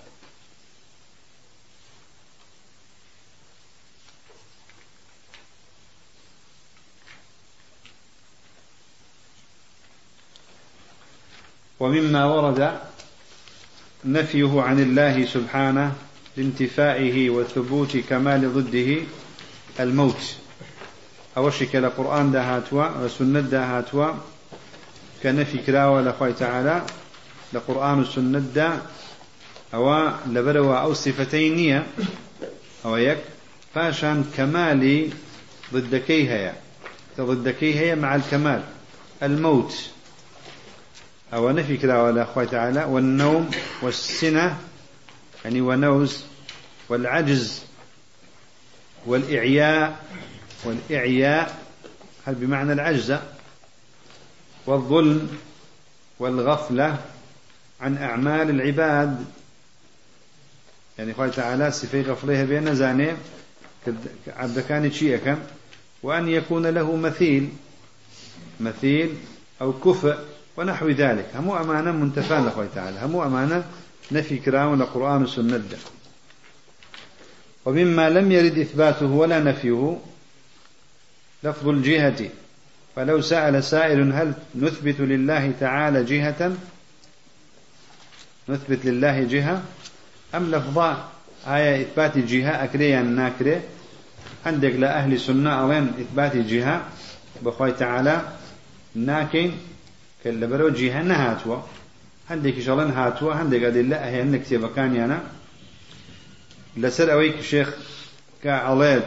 [11.81, 12.81] ومما ورد
[14.05, 15.93] نفيه عن الله سبحانه
[16.37, 19.03] لانتفائه وثبوت كمال ضده
[19.81, 20.37] الموت.
[21.41, 24.13] أوشي كلا قرآن دهاتوا وسنة دهاتوا
[25.23, 26.83] كنفي كراوة لخوي تعالى
[27.53, 28.79] لقرآن السنة دا
[29.75, 31.83] أو لبروا أو صفتين
[32.85, 33.19] أو يك
[33.75, 35.11] فاشان كمالي
[35.73, 36.53] ضدكي هي
[37.21, 38.63] ضدكي هي مع الكمال.
[39.23, 39.75] الموت.
[41.35, 43.51] أو نفي كلا ولا أخوة تعالى والنوم
[43.83, 44.59] والسنة
[45.45, 46.25] يعني ونوز
[46.89, 47.63] والعجز
[49.07, 50.05] والإعياء
[50.65, 51.59] والإعياء
[52.27, 53.17] هل بمعنى العجز
[54.67, 55.29] والظلم
[56.19, 56.99] والغفلة
[57.81, 59.25] عن أعمال العباد.
[60.99, 63.13] يعني قال تعالى سفي غفلها بين زاني
[64.29, 65.39] عبد كان شيئا
[66.03, 67.49] وأن يكون له مثيل
[68.61, 69.15] مثيل
[69.61, 70.19] أو كفء
[70.57, 71.27] ونحو ذلك.
[71.35, 73.01] هم أمانة منتفان لخوي تعالى.
[73.01, 73.65] هم أمانة
[74.13, 75.63] نفي كرام القرآن والسنة
[77.65, 79.99] ومما لم يرد إثباته ولا نفيه
[81.45, 82.31] لفظ الجهة.
[82.97, 86.57] فلو سأل سائل هل نثبت لله تعالى جهة؟
[88.49, 89.63] نثبت لله جهة؟
[90.35, 91.11] أم لفظا
[91.47, 93.61] آية إثبات جهة أكريا ناكري؟
[94.47, 96.85] عندك لأهل سنة أوين إثبات جهة؟
[97.43, 98.23] بخوي تعالى
[98.95, 99.59] ناكين
[100.25, 101.59] كلا برو جهة نهاتوا.
[102.31, 104.43] عندك شغلان هاتوا؟ عندك أدلة هي أنك
[104.77, 105.21] كان
[106.77, 107.75] لسر أويك شيخ
[108.45, 109.03] كعليد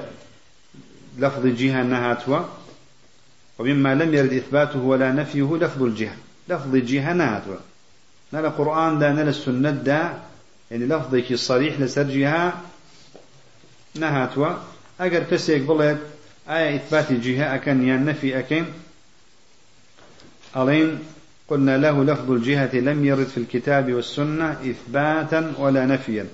[1.20, 2.39] لفظ الجهة نهاتوا
[3.59, 6.16] ومما لم يرد إثباته ولا نفيه لفظ الجهة.
[6.49, 7.55] لفظ الجهة نهاتوا
[8.34, 10.14] نلا قرآن دا نلا السنة دا.
[10.72, 12.61] يعني لفظك الصريح لسر جهة
[13.95, 14.49] نهاتوا
[14.99, 15.97] أجر كسيك بلد
[16.49, 18.66] آية إثبات الجهة أكن يا نفي أكن.
[20.57, 20.99] ألين
[21.47, 26.28] قلنا له لفظ الجهة لم يرد في الكتاب والسنة إثباتا ولا نفيا.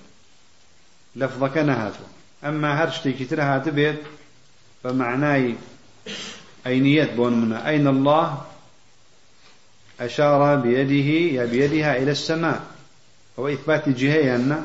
[1.15, 2.05] لفظك نهاتوا
[2.43, 3.99] أما هرشتي كترها تبيت
[4.83, 5.55] فمعناي
[6.67, 7.69] أينيات بون منا.
[7.69, 8.41] أين الله؟
[9.99, 12.61] أشار بيده يا بيدها إلى السماء.
[13.39, 14.55] هو إثبات الجهة يعني.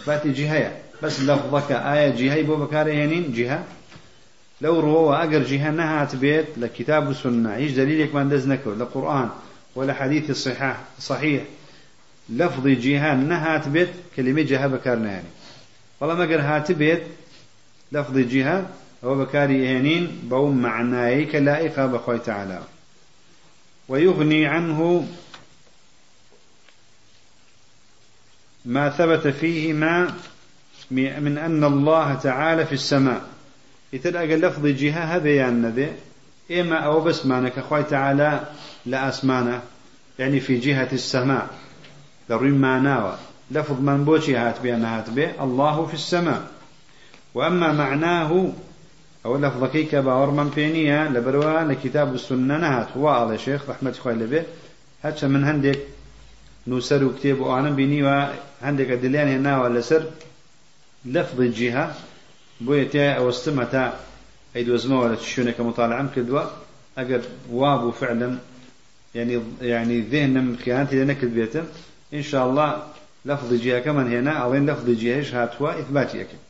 [0.00, 0.72] إثبات الجهة
[1.02, 3.64] بس لفظك آية جهة بو بكاري جهة.
[4.60, 9.28] لو روا أجر جهة نهات بيت لكتاب السنة إيش دليلك ما ندزنك لقرآن
[9.74, 11.42] ولا حديث الصحيح صحيح.
[12.28, 15.28] لفظ جهة نهات بيت كلمة جهة بكارنا يعني.
[16.00, 17.02] والله ما قر هات بيت
[17.92, 18.66] لفظ جهة
[19.04, 22.60] هو بكاري يهنين بو معناي كلائقة بخوي تعالى.
[23.88, 25.08] ويغني عنه
[28.64, 30.14] ما ثبت فيه ما
[30.90, 33.22] من أن الله تعالى في السماء.
[33.92, 35.88] يتلقى لفظ جهة هبيان نبي
[36.60, 38.48] إما أو بس معنى أخوي تعالى
[38.86, 39.62] لا أسمانه.
[40.18, 41.48] يعني في جهة السماء.
[42.28, 43.18] ضروري معناه
[43.50, 46.50] لفظ من بوشي هات بي هات بي الله في السماء.
[47.34, 48.52] وأما معناه
[49.26, 54.14] أو لفظ كيك باور من بينيا لبروا لكتاب السنة نهات هو على شيخ رحمة خوي
[54.14, 54.42] به
[55.02, 55.78] هاتش من هندك
[56.66, 60.04] نوسر وكتاب وأنا بيني وهندك أدليان هنا ولا سر.
[61.04, 61.94] لفظ الجهة.
[62.60, 64.00] بويتا أو استمتا
[64.56, 66.42] أيد وزمه ولا تشونه كمطالعة كدوا
[66.98, 67.20] أجر
[67.50, 68.38] وابو فعلا.
[69.14, 71.64] يعني يعني ذهن خيانتي لنكد بيته.
[72.14, 72.82] إن شاء الله
[73.24, 74.30] لفظ جهة كمان هنا.
[74.30, 76.45] أو لفظ جهة هاتوا؟ إثباتي أكيد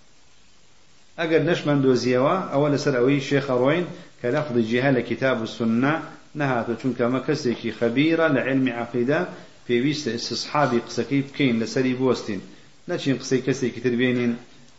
[1.19, 3.87] أجر نشمن دوزيوا أول سر أوي شيخ روين
[4.23, 6.03] كلفظ جهة لكتاب السنة
[6.37, 9.21] نهاتو چونکە مە کەسێکی خەبیرە لە علمی عقیدا
[9.67, 12.41] پێویستە استصحابی قسەکەی بکەین لەسەری بوەستین.
[12.89, 14.33] نەچین قسەی کەسێکی تر بێنین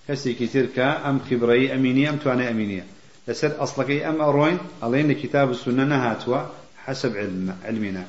[0.08, 2.86] کەسێکی تر کە ئەم خبرەی ئەمینی ئەم توانای ئەمینیە.
[3.28, 6.42] لەسەر ئەسڵەکەی ئەم ئەڕۆین ئەڵێن لە کتاب السنە نەهاتووە
[6.86, 7.12] حسب
[7.68, 8.06] علمنا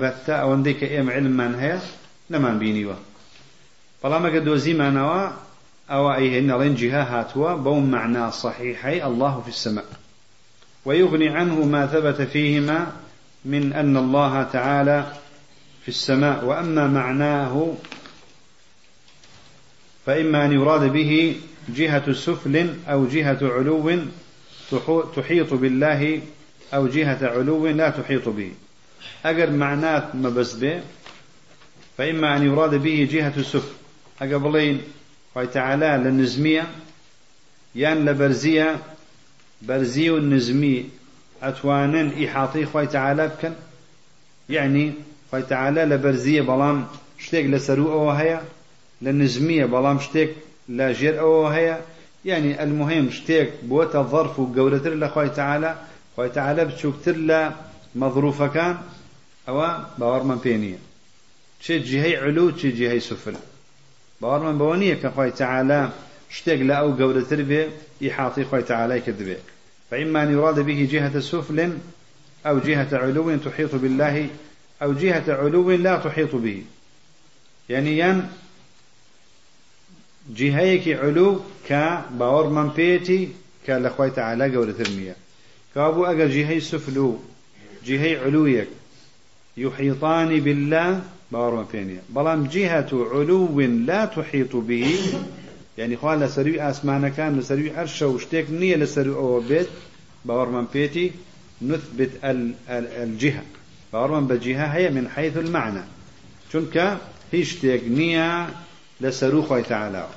[0.00, 1.78] بەتا ئەوەندەی کە ئێمە علممان هەیە
[2.32, 2.96] نەمان بینیوە.
[4.02, 5.22] بەڵام ئەگە دۆزیمانەوە
[5.90, 9.84] ئەوە ئەیهێن ئەڵێن جیها هاتووە بەو معنا صحيحي الله في السماء.
[10.84, 12.92] ويغني عنه ما ثبت فيهما
[13.44, 15.12] من أن الله تعالى
[15.82, 16.44] في السماء.
[16.44, 17.74] وأما معناه
[20.06, 21.36] فإما أن يراد به
[21.68, 23.98] جهة سفل أو جهة علو
[25.16, 26.20] تحيط بالله
[26.74, 28.52] أو جهة علو لا تحيط به.
[29.24, 30.80] أجر معنات ما بس به
[31.98, 33.74] فإما أن يراد به جهة سفل.
[34.22, 34.82] أقبلين
[35.36, 36.66] وتعالى للنزمية
[37.74, 38.78] يان لبرزية
[39.62, 40.84] برزي والنزمي
[41.42, 43.52] أتوانن إحاطي خوي تعالى بكن.
[44.48, 44.92] يعني
[45.30, 46.86] خوي تعالى لبرزية بلام
[47.18, 48.44] شتيك لسرو أو هيا
[49.02, 50.30] لنزمية بلام شتيك
[50.68, 51.80] لا جير أو هيا.
[52.24, 55.76] يعني المهم شتيك بوتا ظرف وقولتر لخوي تعالى
[56.16, 57.52] خوي تعالى بتشوكتر لا
[57.94, 58.76] مظروف كان
[59.48, 59.68] أو
[59.98, 60.78] باور من بينية.
[61.60, 63.36] شي جهي علو شي جهي سفل.
[64.20, 65.92] باور من بونية كخوي تعالى
[66.30, 67.68] شتيك لا أو قولتر به
[68.08, 69.36] إحاطي خوي تعالى كذبه
[69.90, 71.72] فإما أن يراد به جهة سفل
[72.46, 74.28] أو جهة علو تحيط بالله
[74.82, 76.62] أو جهة علو لا تحيط به.
[77.68, 78.28] يعني ين
[80.36, 83.28] جهيك علو كباور من بيتي
[83.66, 85.16] كالأخوة تعالى قولة المياه
[85.74, 87.18] كابو أجر جهي سفلو
[87.86, 88.68] جهي علويك.
[89.56, 91.02] يحيطان بالله
[91.32, 94.98] باور من بينيا بلام جهة علو لا تحيط به
[95.78, 99.68] يعني خوان لسروي آسمان كان لسروي عرش وشتيك نية لسروي أو بيت
[100.24, 101.12] باور من بيتي
[101.62, 102.10] نثبت
[102.68, 103.42] الجهة.
[103.92, 105.80] باور من بجهة هي من حيث المعنى.
[106.52, 106.98] چونك
[107.32, 108.48] هيش تيك نية
[109.00, 110.08] لسرو خوي تعالى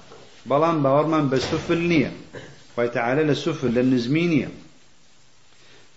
[0.46, 2.12] بلان باور من بسفل نية
[2.76, 4.50] خوي تعالى لسفل للنزمينية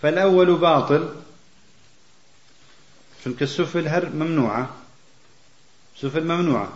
[0.03, 1.09] فالأول باطل
[3.25, 4.80] چونك السفل هر ممنوعة.
[6.03, 6.73] سفل ممنوعة.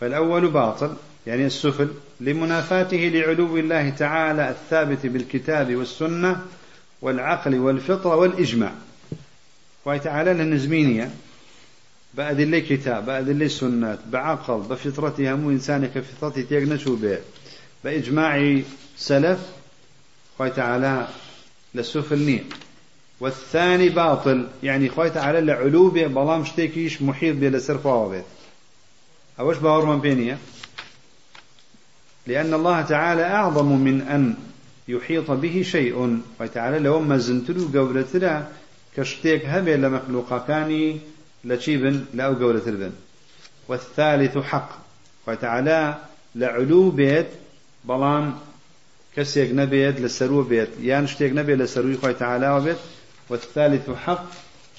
[0.00, 0.94] فالأول باطل
[1.26, 1.88] يعني السفل
[2.20, 6.42] لمنافاته لعلو الله تعالى الثابت بالكتاب والسنة
[7.02, 8.72] والعقل والفطرة والإجماع.
[9.84, 11.10] وتعالى للنزمينية
[12.14, 17.18] بأدلة كتاب بأدلة سنة بعقل بفطرتها مو إنسان كفطرتي تيغنشو به.
[17.84, 18.60] بإجماع
[18.96, 19.38] سلف
[20.38, 21.08] خوي تعالى
[21.74, 22.44] للسفل نية.
[23.20, 26.44] والثاني باطل يعني خوي تعالى لعلو به بلام
[27.00, 28.24] محيط به لسرفه وبيت
[29.40, 30.38] أوش باور من بينيه
[32.26, 34.34] لأن الله تعالى أعظم من أن
[34.88, 38.48] يحيط به شيء وتعالى لو ما زنتلو قولتنا
[38.96, 41.00] كشتيك هبه لمخلوقا كاني
[41.44, 42.90] لشيبن لا قولتر
[43.68, 44.78] والثالث حق
[45.26, 45.98] وتعالى
[46.34, 47.26] لعلو بيت
[47.84, 48.32] بلان
[49.16, 50.68] كسيك نبيت لسرو بيت.
[50.80, 52.76] يان شتيك نبي لسرو تعالى وبيت
[53.28, 54.24] والثالث حق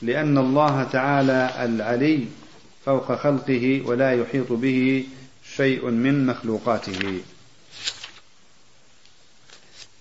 [0.01, 2.27] لأن الله تعالى العلي
[2.85, 5.07] فوق خلقه ولا يحيط به
[5.55, 7.21] شيء من مخلوقاته.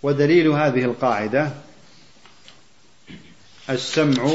[0.02, 1.50] ودليل هذه القاعدة
[3.70, 4.30] السمع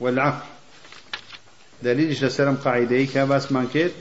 [0.00, 0.46] والعقل.
[1.82, 3.92] دليل لسلم قاعدة؟ كاباس مانكيت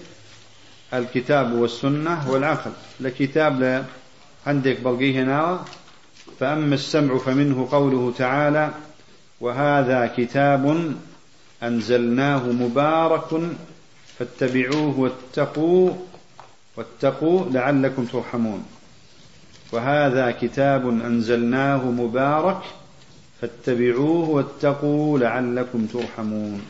[0.94, 2.72] الكتاب والسنة والعقل.
[3.00, 3.86] لكتاب لا
[4.48, 5.66] عندك بلقيه هنا
[6.40, 8.74] فأما السمع فمنه قوله تعالى
[9.42, 10.96] وهذا كتاب
[11.64, 13.42] أنزلناه مبارك
[14.20, 15.92] فاتبعوه واتقوا
[16.78, 18.66] واتقوا لعلكم ترحمون.
[19.72, 22.62] وهذا كتاب أنزلناه مبارك
[23.42, 26.62] فاتبعوه واتقوا لعلكم ترحمون.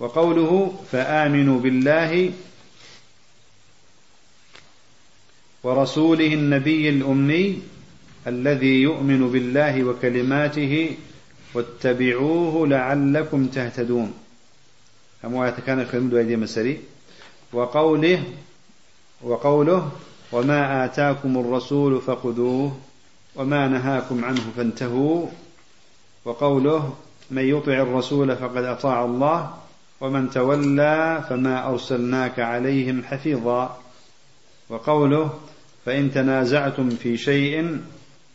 [0.00, 2.32] وقوله فآمنوا بالله
[5.64, 7.62] ورسوله النبي الأمي
[8.26, 10.96] الذي يؤمن بالله وكلماته
[11.54, 14.12] واتبعوه لعلكم تهتدون.
[15.24, 16.80] أمو كان خلمد أيدي مسري
[17.52, 18.22] وقوله
[19.22, 19.90] وقوله
[20.32, 22.76] وما آتاكم الرسول فخذوه
[23.36, 25.26] وما نهاكم عنه فانتهوا.
[26.24, 26.94] وقوله
[27.30, 29.54] من يطع الرسول فقد أطاع الله
[30.00, 33.78] ومن تولى فما أرسلناك عليهم حفيظا.
[34.68, 35.38] وقوله
[35.86, 37.78] فإن تنازعتم في شيء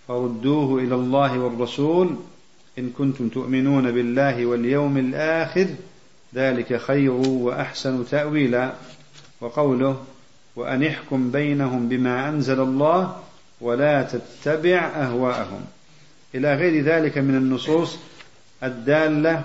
[0.08, 2.16] فردوه إلى الله والرسول.
[2.80, 5.68] إن كنتم تؤمنون بالله واليوم الآخر
[6.36, 8.74] ذلك خير وأحسن تأويلا.
[9.42, 10.04] وقوله
[10.56, 13.24] وأن احكم بينهم بما أنزل الله
[13.62, 15.66] ولا تتبع أهواءهم.
[16.36, 17.98] إلى غير ذلك من النصوص
[18.64, 19.44] الدالة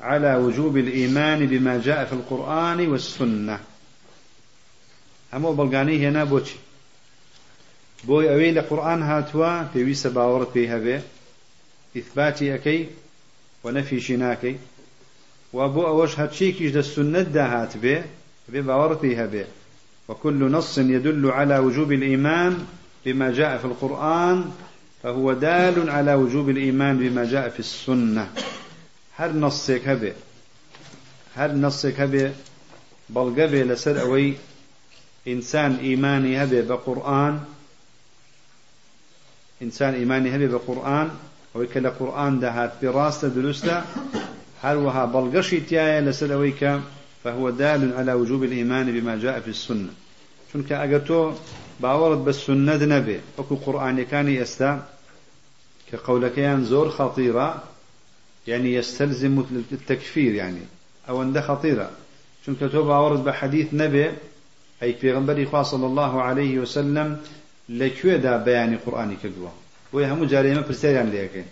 [0.00, 3.60] على وجوب الإيمان بما جاء في القرآن والسنة.
[5.34, 6.56] أما بلغاني هنا بوشي
[8.04, 11.02] بوي أوي لقرآن هاتوا في باورت بيها به
[11.96, 12.88] إثباتي أكي
[13.64, 14.56] ونفي شناكي
[15.52, 18.04] وأبو أوش هاتشيكيش دا السنة دا هات به
[18.48, 19.44] بي باورت بيها به
[20.08, 22.66] وكل نص يدل على وجوب الإيمان
[23.06, 24.50] بما جاء في القرآن
[25.02, 28.32] فهو دال على وجوب الإيمان بما جاء في السنة.
[29.16, 30.12] هل نصك هبه
[31.34, 32.32] هل نصك هبه
[33.08, 34.34] بلغبه لسر
[35.28, 37.44] إنسان إيماني هبه بقرآن.
[39.62, 41.10] إنسان إيماني هبه بقرآن.
[41.54, 43.82] ويكلا قرآن دهات براسة درسته
[44.62, 46.80] هل وها بلغشي تيايا لسر أويك
[47.24, 49.88] فهو دال على وجوب الإيمان بما جاء في السنة.
[50.52, 51.32] شنك أقرتو
[51.80, 53.20] باورد بالسنة نبي.
[53.38, 54.86] وكو قرآن كان يستا
[55.92, 57.62] كقولك زور خطيرة
[58.46, 60.60] يعني يستلزم التكفير يعني.
[61.08, 61.90] أو أنده خطيرة.
[62.46, 64.10] شنك تو باورد بحديث نبي
[64.82, 67.20] أي في غنبري صلى الله عليه وسلم
[67.68, 69.16] لكوي دا بيان قرآن
[69.94, 71.46] كدوا ويهم جاريما برسيريان ليكين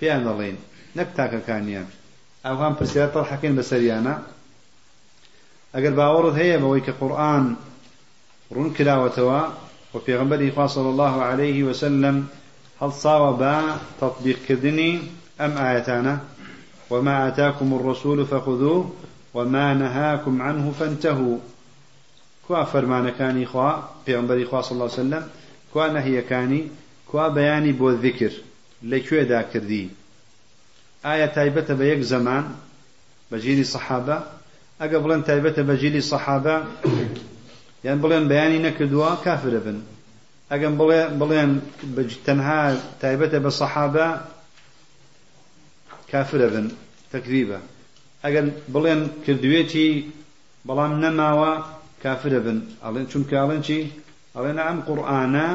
[0.00, 0.54] بيان الله
[0.96, 1.86] نكتاك كانيان
[2.46, 4.22] أو هم برسيريان طرحكين بسريانا
[5.74, 7.56] أقل باورد هي بويك قرآن
[8.52, 9.42] رون كلاوتوا
[9.94, 12.26] وفي غنبري صلى الله عليه وسلم
[12.80, 13.40] هل صاوب
[14.00, 15.00] تطبيق كذني
[15.40, 16.20] أم آيتانا
[16.90, 18.92] وما آتاكم الرسول فخذوه
[19.34, 21.38] وما نهاكم عنه فانتهوا.
[22.48, 23.72] كوا فرمان كاني خوا
[24.06, 25.28] في غنبري صلى الله عليه وسلم
[25.72, 26.68] كوا نهي كاني
[27.08, 28.32] کوا بەیانی بۆ ذکر
[28.90, 29.84] لەکوێدا کردی؟
[31.06, 32.44] ئایا تایبەتە بە یەک زەمان؟
[33.30, 34.18] بە ژیری سەحابە؟
[34.80, 36.56] ئەگە بڵێن تایبەتە بە ژیری سەحابە
[37.86, 39.78] یان بڵێن بەیانی نەکردووە کافرە بن.
[40.50, 40.74] ئەگەم
[41.20, 41.50] بڵێن
[42.26, 42.60] تەنها
[43.02, 44.06] تایبەتە بە سەحابە
[46.12, 46.66] کافرە بن.
[47.12, 47.58] تەکریبە
[48.24, 48.44] ئەگەر
[48.74, 49.88] بڵێن کردوێتی
[50.68, 51.52] بەڵام نەماوە
[52.02, 52.58] کافرە بن.
[52.84, 53.80] ئەڵێن چونکە ئەڵێن چی؟
[54.34, 55.48] ئەڵێنە ئەم قورآانە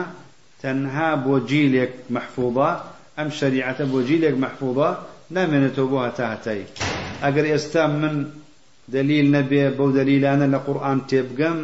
[0.64, 2.70] تەنها بۆ جیلێک مەحفوظە
[3.18, 4.90] ئەم شریعەتە بۆ جیلێک مەحفوظە
[5.36, 6.66] نامێنێتەوە بۆ هەتا هەتایی
[7.24, 8.16] ئەگەر ئێستا من
[8.96, 11.60] دلیل نەبێ بەو دلیلانە لە قورآن تێبگەم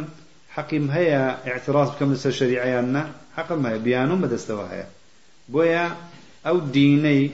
[0.56, 3.02] حەقیم هەیە اعتراض بکەم لەسەر شریعیاننا
[3.36, 4.86] حەقم هەیە بیانوم بەدەستەوە هەیە
[5.52, 5.86] بۆیە
[6.46, 7.24] ئەو دینەی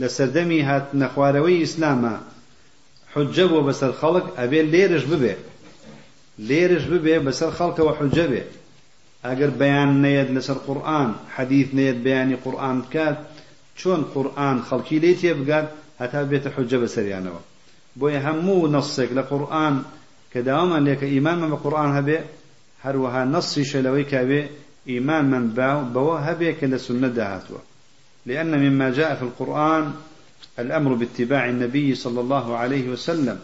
[0.00, 2.14] لە سەردەمی هات نەخوارەوەی ئیسلامە
[3.14, 5.34] حجە بۆ بەسەر خەڵک ئەبێ لێرش ببێ
[6.48, 8.42] لێرش ببێ بەسەر خەڵکەوە حجە بێ
[10.04, 13.16] نەیەت لەسەر قورآن حەدیث نەیەت بەیانی قورآن بکات
[13.80, 15.66] چۆن قورآن خەڵکی لێ تێبگات
[16.00, 17.40] هەتا بێتە حجە بەسەریانەوە
[17.98, 19.74] بۆیە هەموو نەسێک لە قورآن
[20.32, 22.18] کە داوامان لێکە ئیمانمە بە قورآن هەبێ
[22.84, 24.42] هەروەها نەسی شەلەوەی کاوێ
[24.88, 27.58] إيمان من باو بو هبيك لسنة دهاتوا
[28.26, 29.92] لأن مما جاء في القرآن
[30.58, 33.38] الأمر باتباع النبي صلى الله عليه وسلم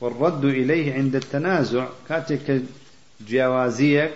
[0.00, 2.62] والرد إليه عند التنازع كاتك
[3.28, 4.10] جوازيك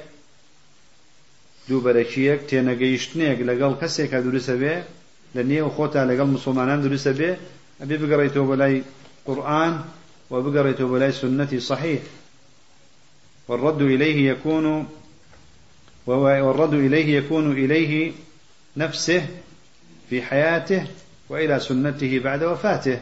[1.69, 4.75] دووبەرەکیەک تێنەگەیشتنێک لەگەڵ کەسێکە دروسە بێ
[5.37, 7.31] لە نێو خۆتا لەگەڵ مسلمانان دروسە بێ
[7.81, 8.77] ئەبێ بگەڕێتەوە بەلای
[9.27, 9.75] قورآن
[10.31, 12.01] وبقريته بلاي سنتي صحيح
[13.49, 14.87] والرد إليه يكون
[16.07, 18.13] والرد إليه يكون إليه
[18.77, 19.23] نفسه
[20.11, 20.87] في حياته
[21.29, 23.01] وإلى سنته بعد وفاته.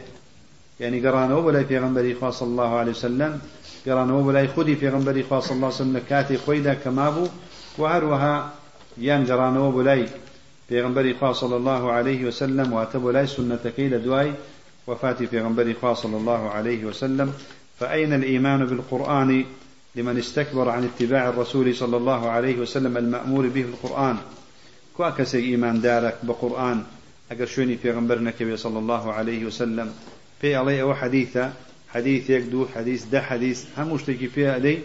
[0.79, 3.41] يعني قرانا وبلا في غنبري صلى الله عليه وسلم
[3.85, 7.27] قرانا وبلا خدي في غنبري صلى الله عليه وسلم كاتي خويدا كمابو
[7.77, 8.53] وهروها
[8.97, 10.05] يان قرانا وبلا
[10.69, 14.33] في غنبري صلى الله عليه وسلم واتبو سنة كيل دواي
[14.87, 17.33] وفاتي في غنبري صلى الله عليه وسلم
[17.79, 19.45] فأين الإيمان بالقرآن
[19.95, 24.17] لمن استكبر عن اتباع الرسول صلى الله عليه وسلم المأمور به القرآن؟
[24.97, 26.83] كواكسي إيمان دارك بقرآن؟
[27.31, 29.93] أقر شوني في غنبرنا صلى الله عليه وسلم.
[30.41, 31.53] في علي أو حديثة
[31.89, 34.79] حديث يكدو حديث ده حديث هم مشتكي فيها لي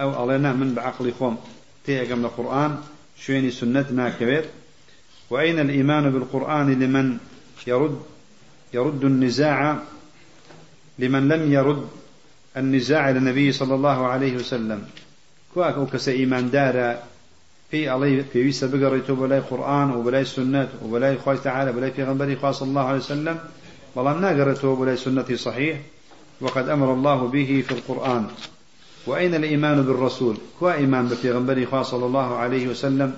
[0.00, 1.38] أو علينا من بعقل خوم.
[1.86, 2.78] تي أقم القرآن
[3.18, 4.44] شوني سنتنا كبير.
[5.30, 7.18] وأين الإيمان بالقرآن لمن
[7.66, 8.02] يرد؟
[8.74, 9.78] يرد النزاع
[10.98, 11.88] لمن لم يرد
[12.56, 14.84] النزاع إلى النبي صلى الله عليه وسلم.
[15.54, 16.98] كواك وكس إيمان دار
[17.70, 22.52] في علي في ويسا بقريتو بلاي قرآن وبلاي سنة وبلاي خوي تعالى بلاي في غنبري
[22.52, 23.38] صلى الله عليه وسلم.
[23.94, 25.80] والله ما قريتو بلاي سنة صحيح.
[26.40, 28.26] وقد أمر الله به في القرآن.
[29.06, 33.14] وأين الإيمان بالرسول؟ كوا إيمان بفيغنبري صلى الله عليه وسلم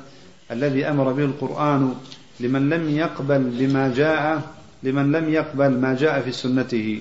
[0.51, 1.95] الذي أمر به القرآن
[2.41, 4.43] لمن لم يقبل بما جاء
[4.83, 7.01] لمن لم يقبل ما جاء في سنته.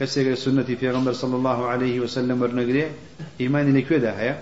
[0.00, 2.86] کەسێک سنەتی پێغمبەر صلى الله عليه وسلم وەرنەگرێ
[3.40, 4.34] ئیمانی لەکوێدا هەیە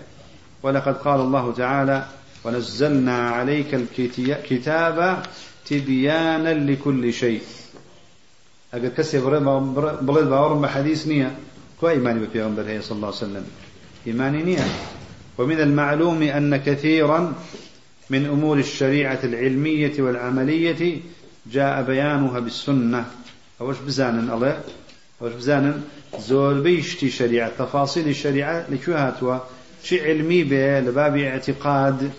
[0.63, 2.05] ولقد قال الله تعالى
[2.45, 5.23] ونزلنا عليك الكتاب
[5.67, 7.41] تبيانا لكل شيء.
[8.75, 11.31] أجل كسي بلد بأورم بحديث نية.
[11.83, 13.45] كو إيماني ببيغمبر صلى الله عليه وسلم؟
[14.07, 14.67] إيماني نية.
[15.39, 17.35] ومن المعلوم أن كثيرا
[18.11, 21.01] من أمور الشريعة العلمية والعملية
[21.53, 23.05] جاء بيانها بالسنة.
[23.61, 24.61] أوش بزانا الله؟
[25.23, 25.81] أوش بزانا
[26.19, 29.39] زور بيشتي شريعة تفاصيل الشريعة لشو هاتوا؟
[29.85, 32.11] شي علمي به لباب اعتقاد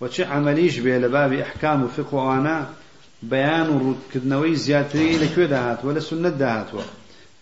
[0.00, 2.14] وشي عمليش به لباب أحكام وفقه.
[2.14, 2.68] وأنا
[3.22, 6.66] بيان كدنوي زياتري لكو دهات ولا سنة دهات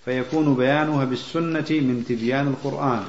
[0.09, 3.05] فيكون بيانها بالسنة من تبيان القرآن.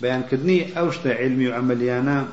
[0.00, 2.26] بيان كدني أوشت علمي وعمليانا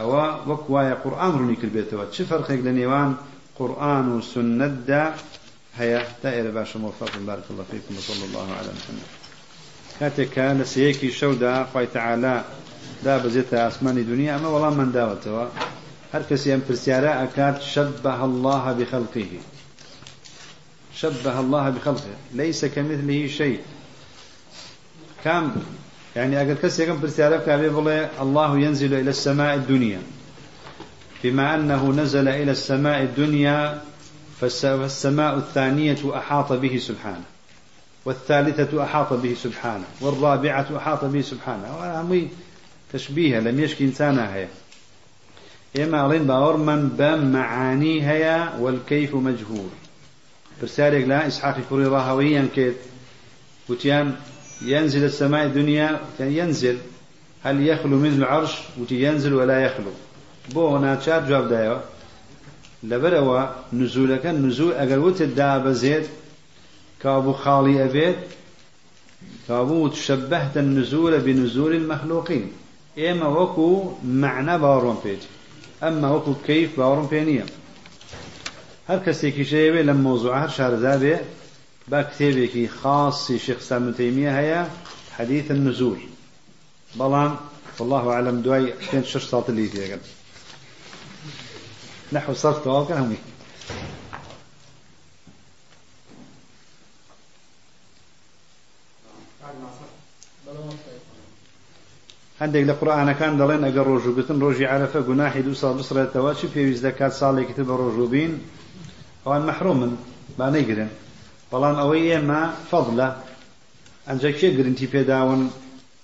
[0.00, 0.10] أو
[0.52, 3.14] وكوايا قرآن روني كربيتوا شو فرق لنيوان؟
[3.58, 5.14] قرآن وسنة دا
[5.78, 9.08] هيا دائرة باشا موفق بارك الله فيكم وصلى الله على محمد.
[10.00, 12.44] كاتك لسيكي شودا قوي تعالى
[13.04, 14.36] دا بزيت أسمان دنيا.
[14.36, 15.46] أما والله من داوتوا
[16.14, 19.32] هر كسي أم برسيارة أكاد شبه الله بخلقه.
[20.96, 23.60] شبه الله بخلقه ليس كمثله شيء.
[25.24, 25.52] كم؟
[26.16, 27.00] يعني أقل كسي كم
[27.46, 27.68] كابي
[28.20, 30.02] الله ينزل إلى السماء الدنيا.
[31.24, 33.82] بما أنه نزل إلى السماء الدنيا
[34.40, 37.24] فالسماء الثانية أحاط به سبحانه
[38.04, 41.76] والثالثة أحاط به سبحانه والرابعة أحاط به سبحانه.
[41.78, 42.28] وهمي
[42.92, 44.48] تشبيه لم يشكي إنسانا هي
[45.76, 49.70] إما أعلن بأور من بم معاني هيا والكيف مجهول.
[50.60, 52.74] برسالك لا إسحاق كوري راهويا كيد
[53.68, 54.14] وتيان
[54.62, 56.78] ينزل السماء الدنيا ينزل.
[57.44, 59.92] هل يخلو منه العرش؟ وتي ينزل ولا يخلو.
[60.54, 61.78] بۆ ناچار جواب دایەوە
[62.90, 63.42] لەبەرەوە
[63.80, 66.06] نزولەکە نزول ئەگەر وتت دابەزێت
[67.02, 68.16] كابو خالي أبيت
[69.48, 72.52] كابو تشبهت النزول بنزول المخلوقين.
[72.98, 75.22] إما وكو معنى باورون بيت.
[75.82, 77.46] أما وكو كيف باورون بينيا
[78.92, 81.16] هەر کەسێکیشەیەوێ لە مۆزوع هەر شارەدا بێ
[81.90, 84.62] با کتێبێکی خاصی شێخسامتەیمیە هەیە
[85.16, 86.00] حەدیث نزول
[86.98, 87.32] بەڵام
[87.78, 90.02] والله عالم دوای پێنج شش ساڵ لی تێگەن
[92.14, 93.22] نحو صرف تەواوکە هەمووی
[102.40, 107.12] هەندێک لە قورآانەکان دەڵێن ئەگەر ڕۆژووگتن ڕۆژی عرفە گوناحی دو ساڵ بسرێتەوە چی پێویست دەکات
[107.20, 108.32] ساڵێکی تر بە ڕۆژوبین
[109.24, 109.92] ئەوان مەحرومن
[110.38, 110.90] با نەیگرن
[111.50, 113.08] بەڵام ئەوەی ئێمە فەضلە
[114.06, 115.42] ئەنج کێ گرنتی پێداون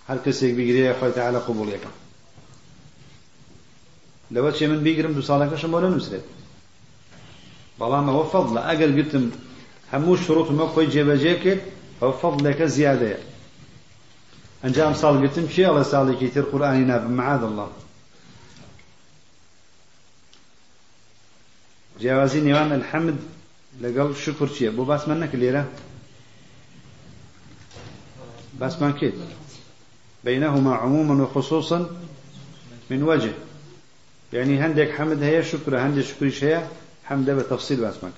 [0.08, 1.90] هەر کەسێک بیگرێ خۆی تعالى قوبوڵیەکە
[4.34, 6.26] لەوە چێ من بیگرم دو ساڵەکەشم بۆ نەنووسرێت
[7.78, 9.24] بەڵام ئەوە فەضلە ئەگەر گرتم
[9.92, 11.62] هەموو شروعمە خۆی جێبەجێ کرد
[12.00, 13.20] ئەو فەضلەکە زیادەیە
[14.62, 17.68] ئەنجام ساڵ گرتم چێڵە ساڵێکی تر قورآانی نابم معاد الله.
[22.00, 23.18] جیاوازی نێوان الحەمد
[23.82, 25.64] لەگەڵ شکر چییە؟ بۆ باسمان نەکە لێرە؟
[28.60, 29.18] باسمان کرد
[30.24, 31.78] بينهما عموما وخصوصا
[32.90, 33.34] من وجه.
[34.32, 36.62] يعني هندك حمد هي شكر هندك شكريش هي
[37.04, 38.12] حمد بتفصيل باسمك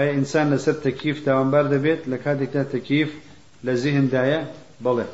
[0.00, 3.10] أي إنسان لسر تكييف تاوانبار دەبێت لە کاتێکتا تەکیف
[3.66, 4.40] لە زیهندایە
[4.84, 5.06] بڵێ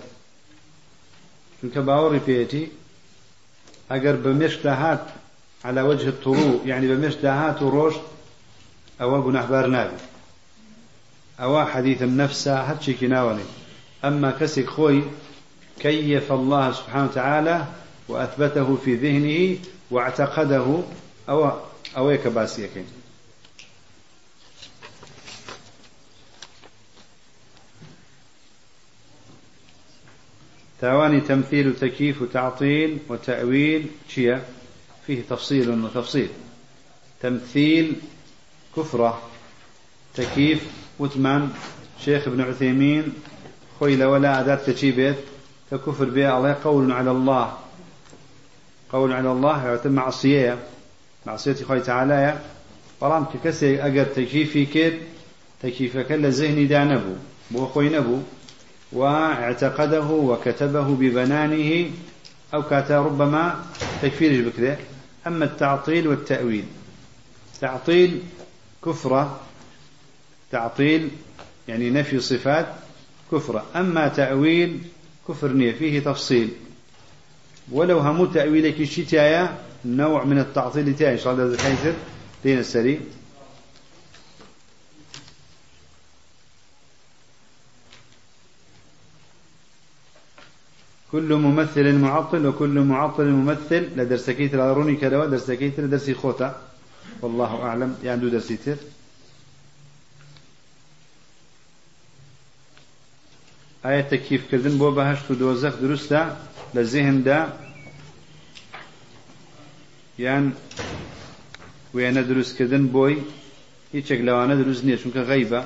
[1.58, 2.64] چونکە باوەڕی پێێتی
[3.90, 5.04] ئەگەر بە مێشک داهات
[5.64, 8.00] على وجه الطروء يعني بمشت داهات وروشت
[9.00, 10.02] أو گونەحبار نابێت.
[11.40, 13.42] أو حديث النفس هاتشي كناوني
[14.04, 15.02] أما كسك خوي
[15.80, 17.64] كيف الله سبحانه وتعالى
[18.08, 19.58] وأثبته في ذهنه
[19.90, 20.82] واعتقده
[21.28, 21.50] أو
[21.96, 22.95] أو كباسيكين
[30.80, 34.38] تاواني تمثيل وتكييف وتعطيل وتأويل شيء
[35.06, 36.28] فيه تفصيل وتفصيل.
[37.22, 37.92] تمثيل
[38.76, 39.22] كفرة
[40.14, 40.66] تكييف
[40.98, 41.50] وثمان
[42.04, 43.12] شيخ ابن عثيمين
[43.80, 45.16] خويل ولا أداة تشيبت
[45.70, 47.58] تكفر بها الله قول على الله.
[48.92, 50.58] قول على الله يعتم معصية
[51.26, 52.40] معصية خوي تعالى
[53.00, 54.98] بەڵام کە کەسێک ئەگەر تەکیفی کرد
[55.62, 57.22] تەکیفەکە لە زەهنی دا نەبوو
[57.52, 58.26] بۆ خۆی نەبوو
[58.92, 61.90] واعتقده وكتبه ببنانه
[62.54, 63.64] أو كاتا ربما
[64.02, 64.78] تكفيرش بكذا
[65.26, 66.64] أما التعطيل والتأويل
[67.60, 68.20] تعطيل
[68.84, 69.40] كفرة
[70.52, 71.08] تعطيل
[71.68, 72.66] يعني نفي صفات
[73.32, 74.78] كفرة أما تأويل
[75.28, 76.48] كفر نية فيه تفصيل.
[77.72, 81.56] ولو همو تأويلك الشتايا نوع من التعطيل تاعي إن شاء الله
[82.44, 83.00] دين السري
[91.12, 96.62] كل ممثل معطل وكل معطل ممثل لدرسكيت الاروني كدوا درسكيت لدرسي خوتا
[97.22, 97.96] والله أعلم.
[98.04, 98.76] يعني دو درسيتر
[103.86, 106.36] آية تكيف كردن بو بهشت دوزخ درستا
[106.74, 107.52] لذهن دا.
[110.18, 110.50] يعني
[111.94, 113.16] ويانا دروس كردن بوي
[113.94, 115.60] لەوانە دروست نییە چونکە غەیبە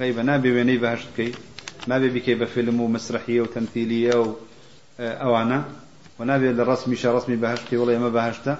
[0.00, 1.32] غەیبە نابێ وێنەی بەهشت بکەی
[1.90, 4.26] نابێ بکەی بە فیلم و مسرحیە و تەمثیلیە و
[5.22, 5.60] ئەوانە.
[6.18, 8.54] ونابێ لە ڕسمیشە ڕسمی بەهشتی وڵی ئەمە بەهشتە.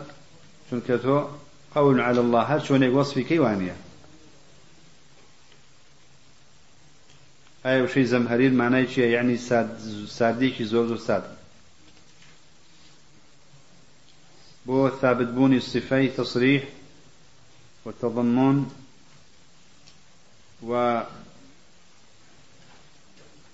[0.69, 1.17] چونکە تۆ
[1.75, 3.75] قول على الله هەر چۆنێک وەصفی کەیوانە
[7.65, 9.37] ئایا وشەی زەمهەریر مانای چییە یعنی
[10.19, 11.25] سادێکی زۆر زۆر ساد.
[14.67, 16.63] بۆ ثابتبوونی صفەی تصریح
[17.85, 18.67] والتضمن
[20.69, 21.03] و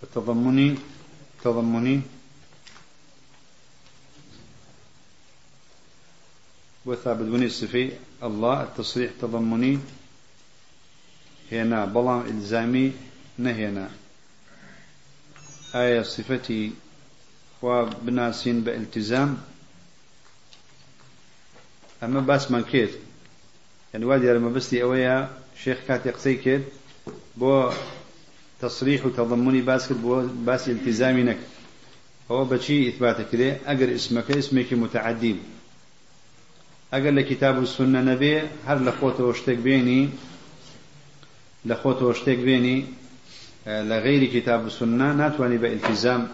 [0.02, 0.78] التضمني
[1.44, 2.00] تضمني
[6.86, 7.92] وثابت بني الصفي
[8.22, 9.78] الله التصريح تضمني.
[11.52, 12.92] هنا بلان إلزامي
[13.38, 13.90] نهينا
[15.74, 16.72] آية صفتي
[17.62, 19.38] وبناسين بإلتزام.
[22.02, 22.90] أما باس من كيت.
[23.92, 26.64] يعني وادي لما بستي أويا شيخ كاتي قسي كيت.
[27.36, 27.72] بو
[28.62, 29.06] تصريح
[29.90, 31.38] بو باس التزامي نك
[32.30, 35.36] هو بشي إثباتك كده أجر اسمك اسمك متعدي
[36.92, 40.08] أجر لكتاب السنة نبي هر لخوته واشتك بيني
[41.64, 42.84] لخوته واشتك بيني
[43.66, 46.28] لغير كتاب السنة ناتواني بالتزام.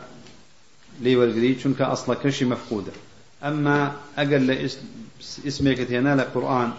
[1.01, 2.93] لي والقري چونك أصلا كشي مفقودة
[3.43, 4.68] أما أقل
[5.47, 6.72] اسمك هنا للقرآن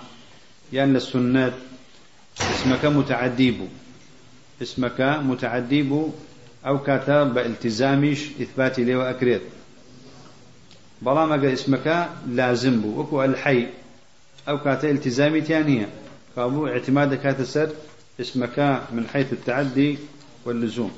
[0.74, 1.54] يعني للسنة
[2.42, 3.68] اسمك متعديب.
[4.62, 6.12] اسمك متعديب
[6.66, 9.42] أو كاتب بالتزامش إثباتي لي وأكريت.
[11.02, 13.02] بلام أقل اسمك لازم بو.
[13.02, 13.68] وكو الحي
[14.48, 15.90] أو كاتا التزامي تانية
[16.36, 17.70] فأبو اعتمادك كاتسر
[18.22, 18.60] اسمك
[18.92, 19.98] من حيث التعدي
[20.46, 20.92] واللزوم.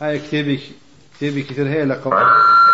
[0.00, 0.60] هاي كتابي
[1.16, 2.67] كتابي كثير هي هاي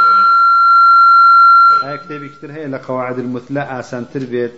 [2.04, 4.52] كتابي كثير هي لقواعد المثلى آسان تربيت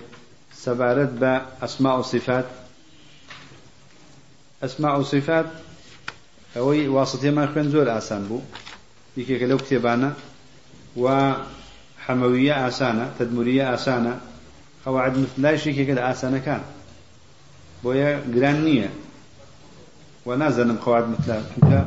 [0.54, 2.44] سبارت بأسماء وصفات.
[4.62, 5.46] أسماء وصفات
[6.56, 8.40] أوي واسطة ما خوين زور آسان بو.
[9.16, 10.12] يكي لو كتابانا.
[10.96, 14.20] وحموية آسانة تدمرية آسانة
[14.86, 16.62] قواعد مثل شيء كده آسانة كان.
[17.84, 18.90] بويا جرانية
[20.26, 21.86] ونازل قواعد مثل كده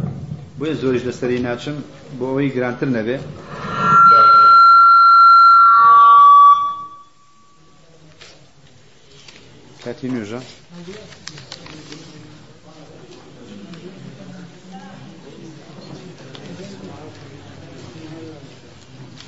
[0.59, 1.81] بويا زورج لسري ناتشم
[2.19, 3.19] بوي جرانتر نبي
[9.85, 10.41] كاتي نوجا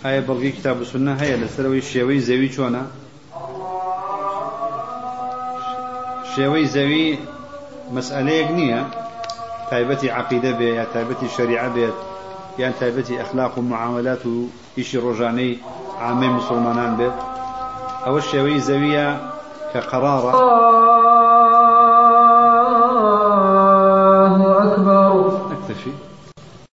[0.06, 2.88] هاي بلغي كتاب السنة هاي لسروي الشيوي زوي شونا
[6.36, 7.08] شێوەی زەوی
[7.96, 8.82] مەسئلەیەک نییە
[9.70, 11.98] تایبەتی عقیدە بێ یا تایبەتی شریعە بێت
[12.62, 14.36] یان تایبەتی ئەخلاق و معاملات و
[14.78, 15.60] ئیشی ڕۆژانەی
[16.04, 17.18] عامەی مسلمانان بێت
[18.06, 19.08] ئەوە شێوەی زەویە
[19.74, 20.32] كقرارة.
[24.28, 25.32] الله أكبر.
[25.52, 25.92] أكتفي.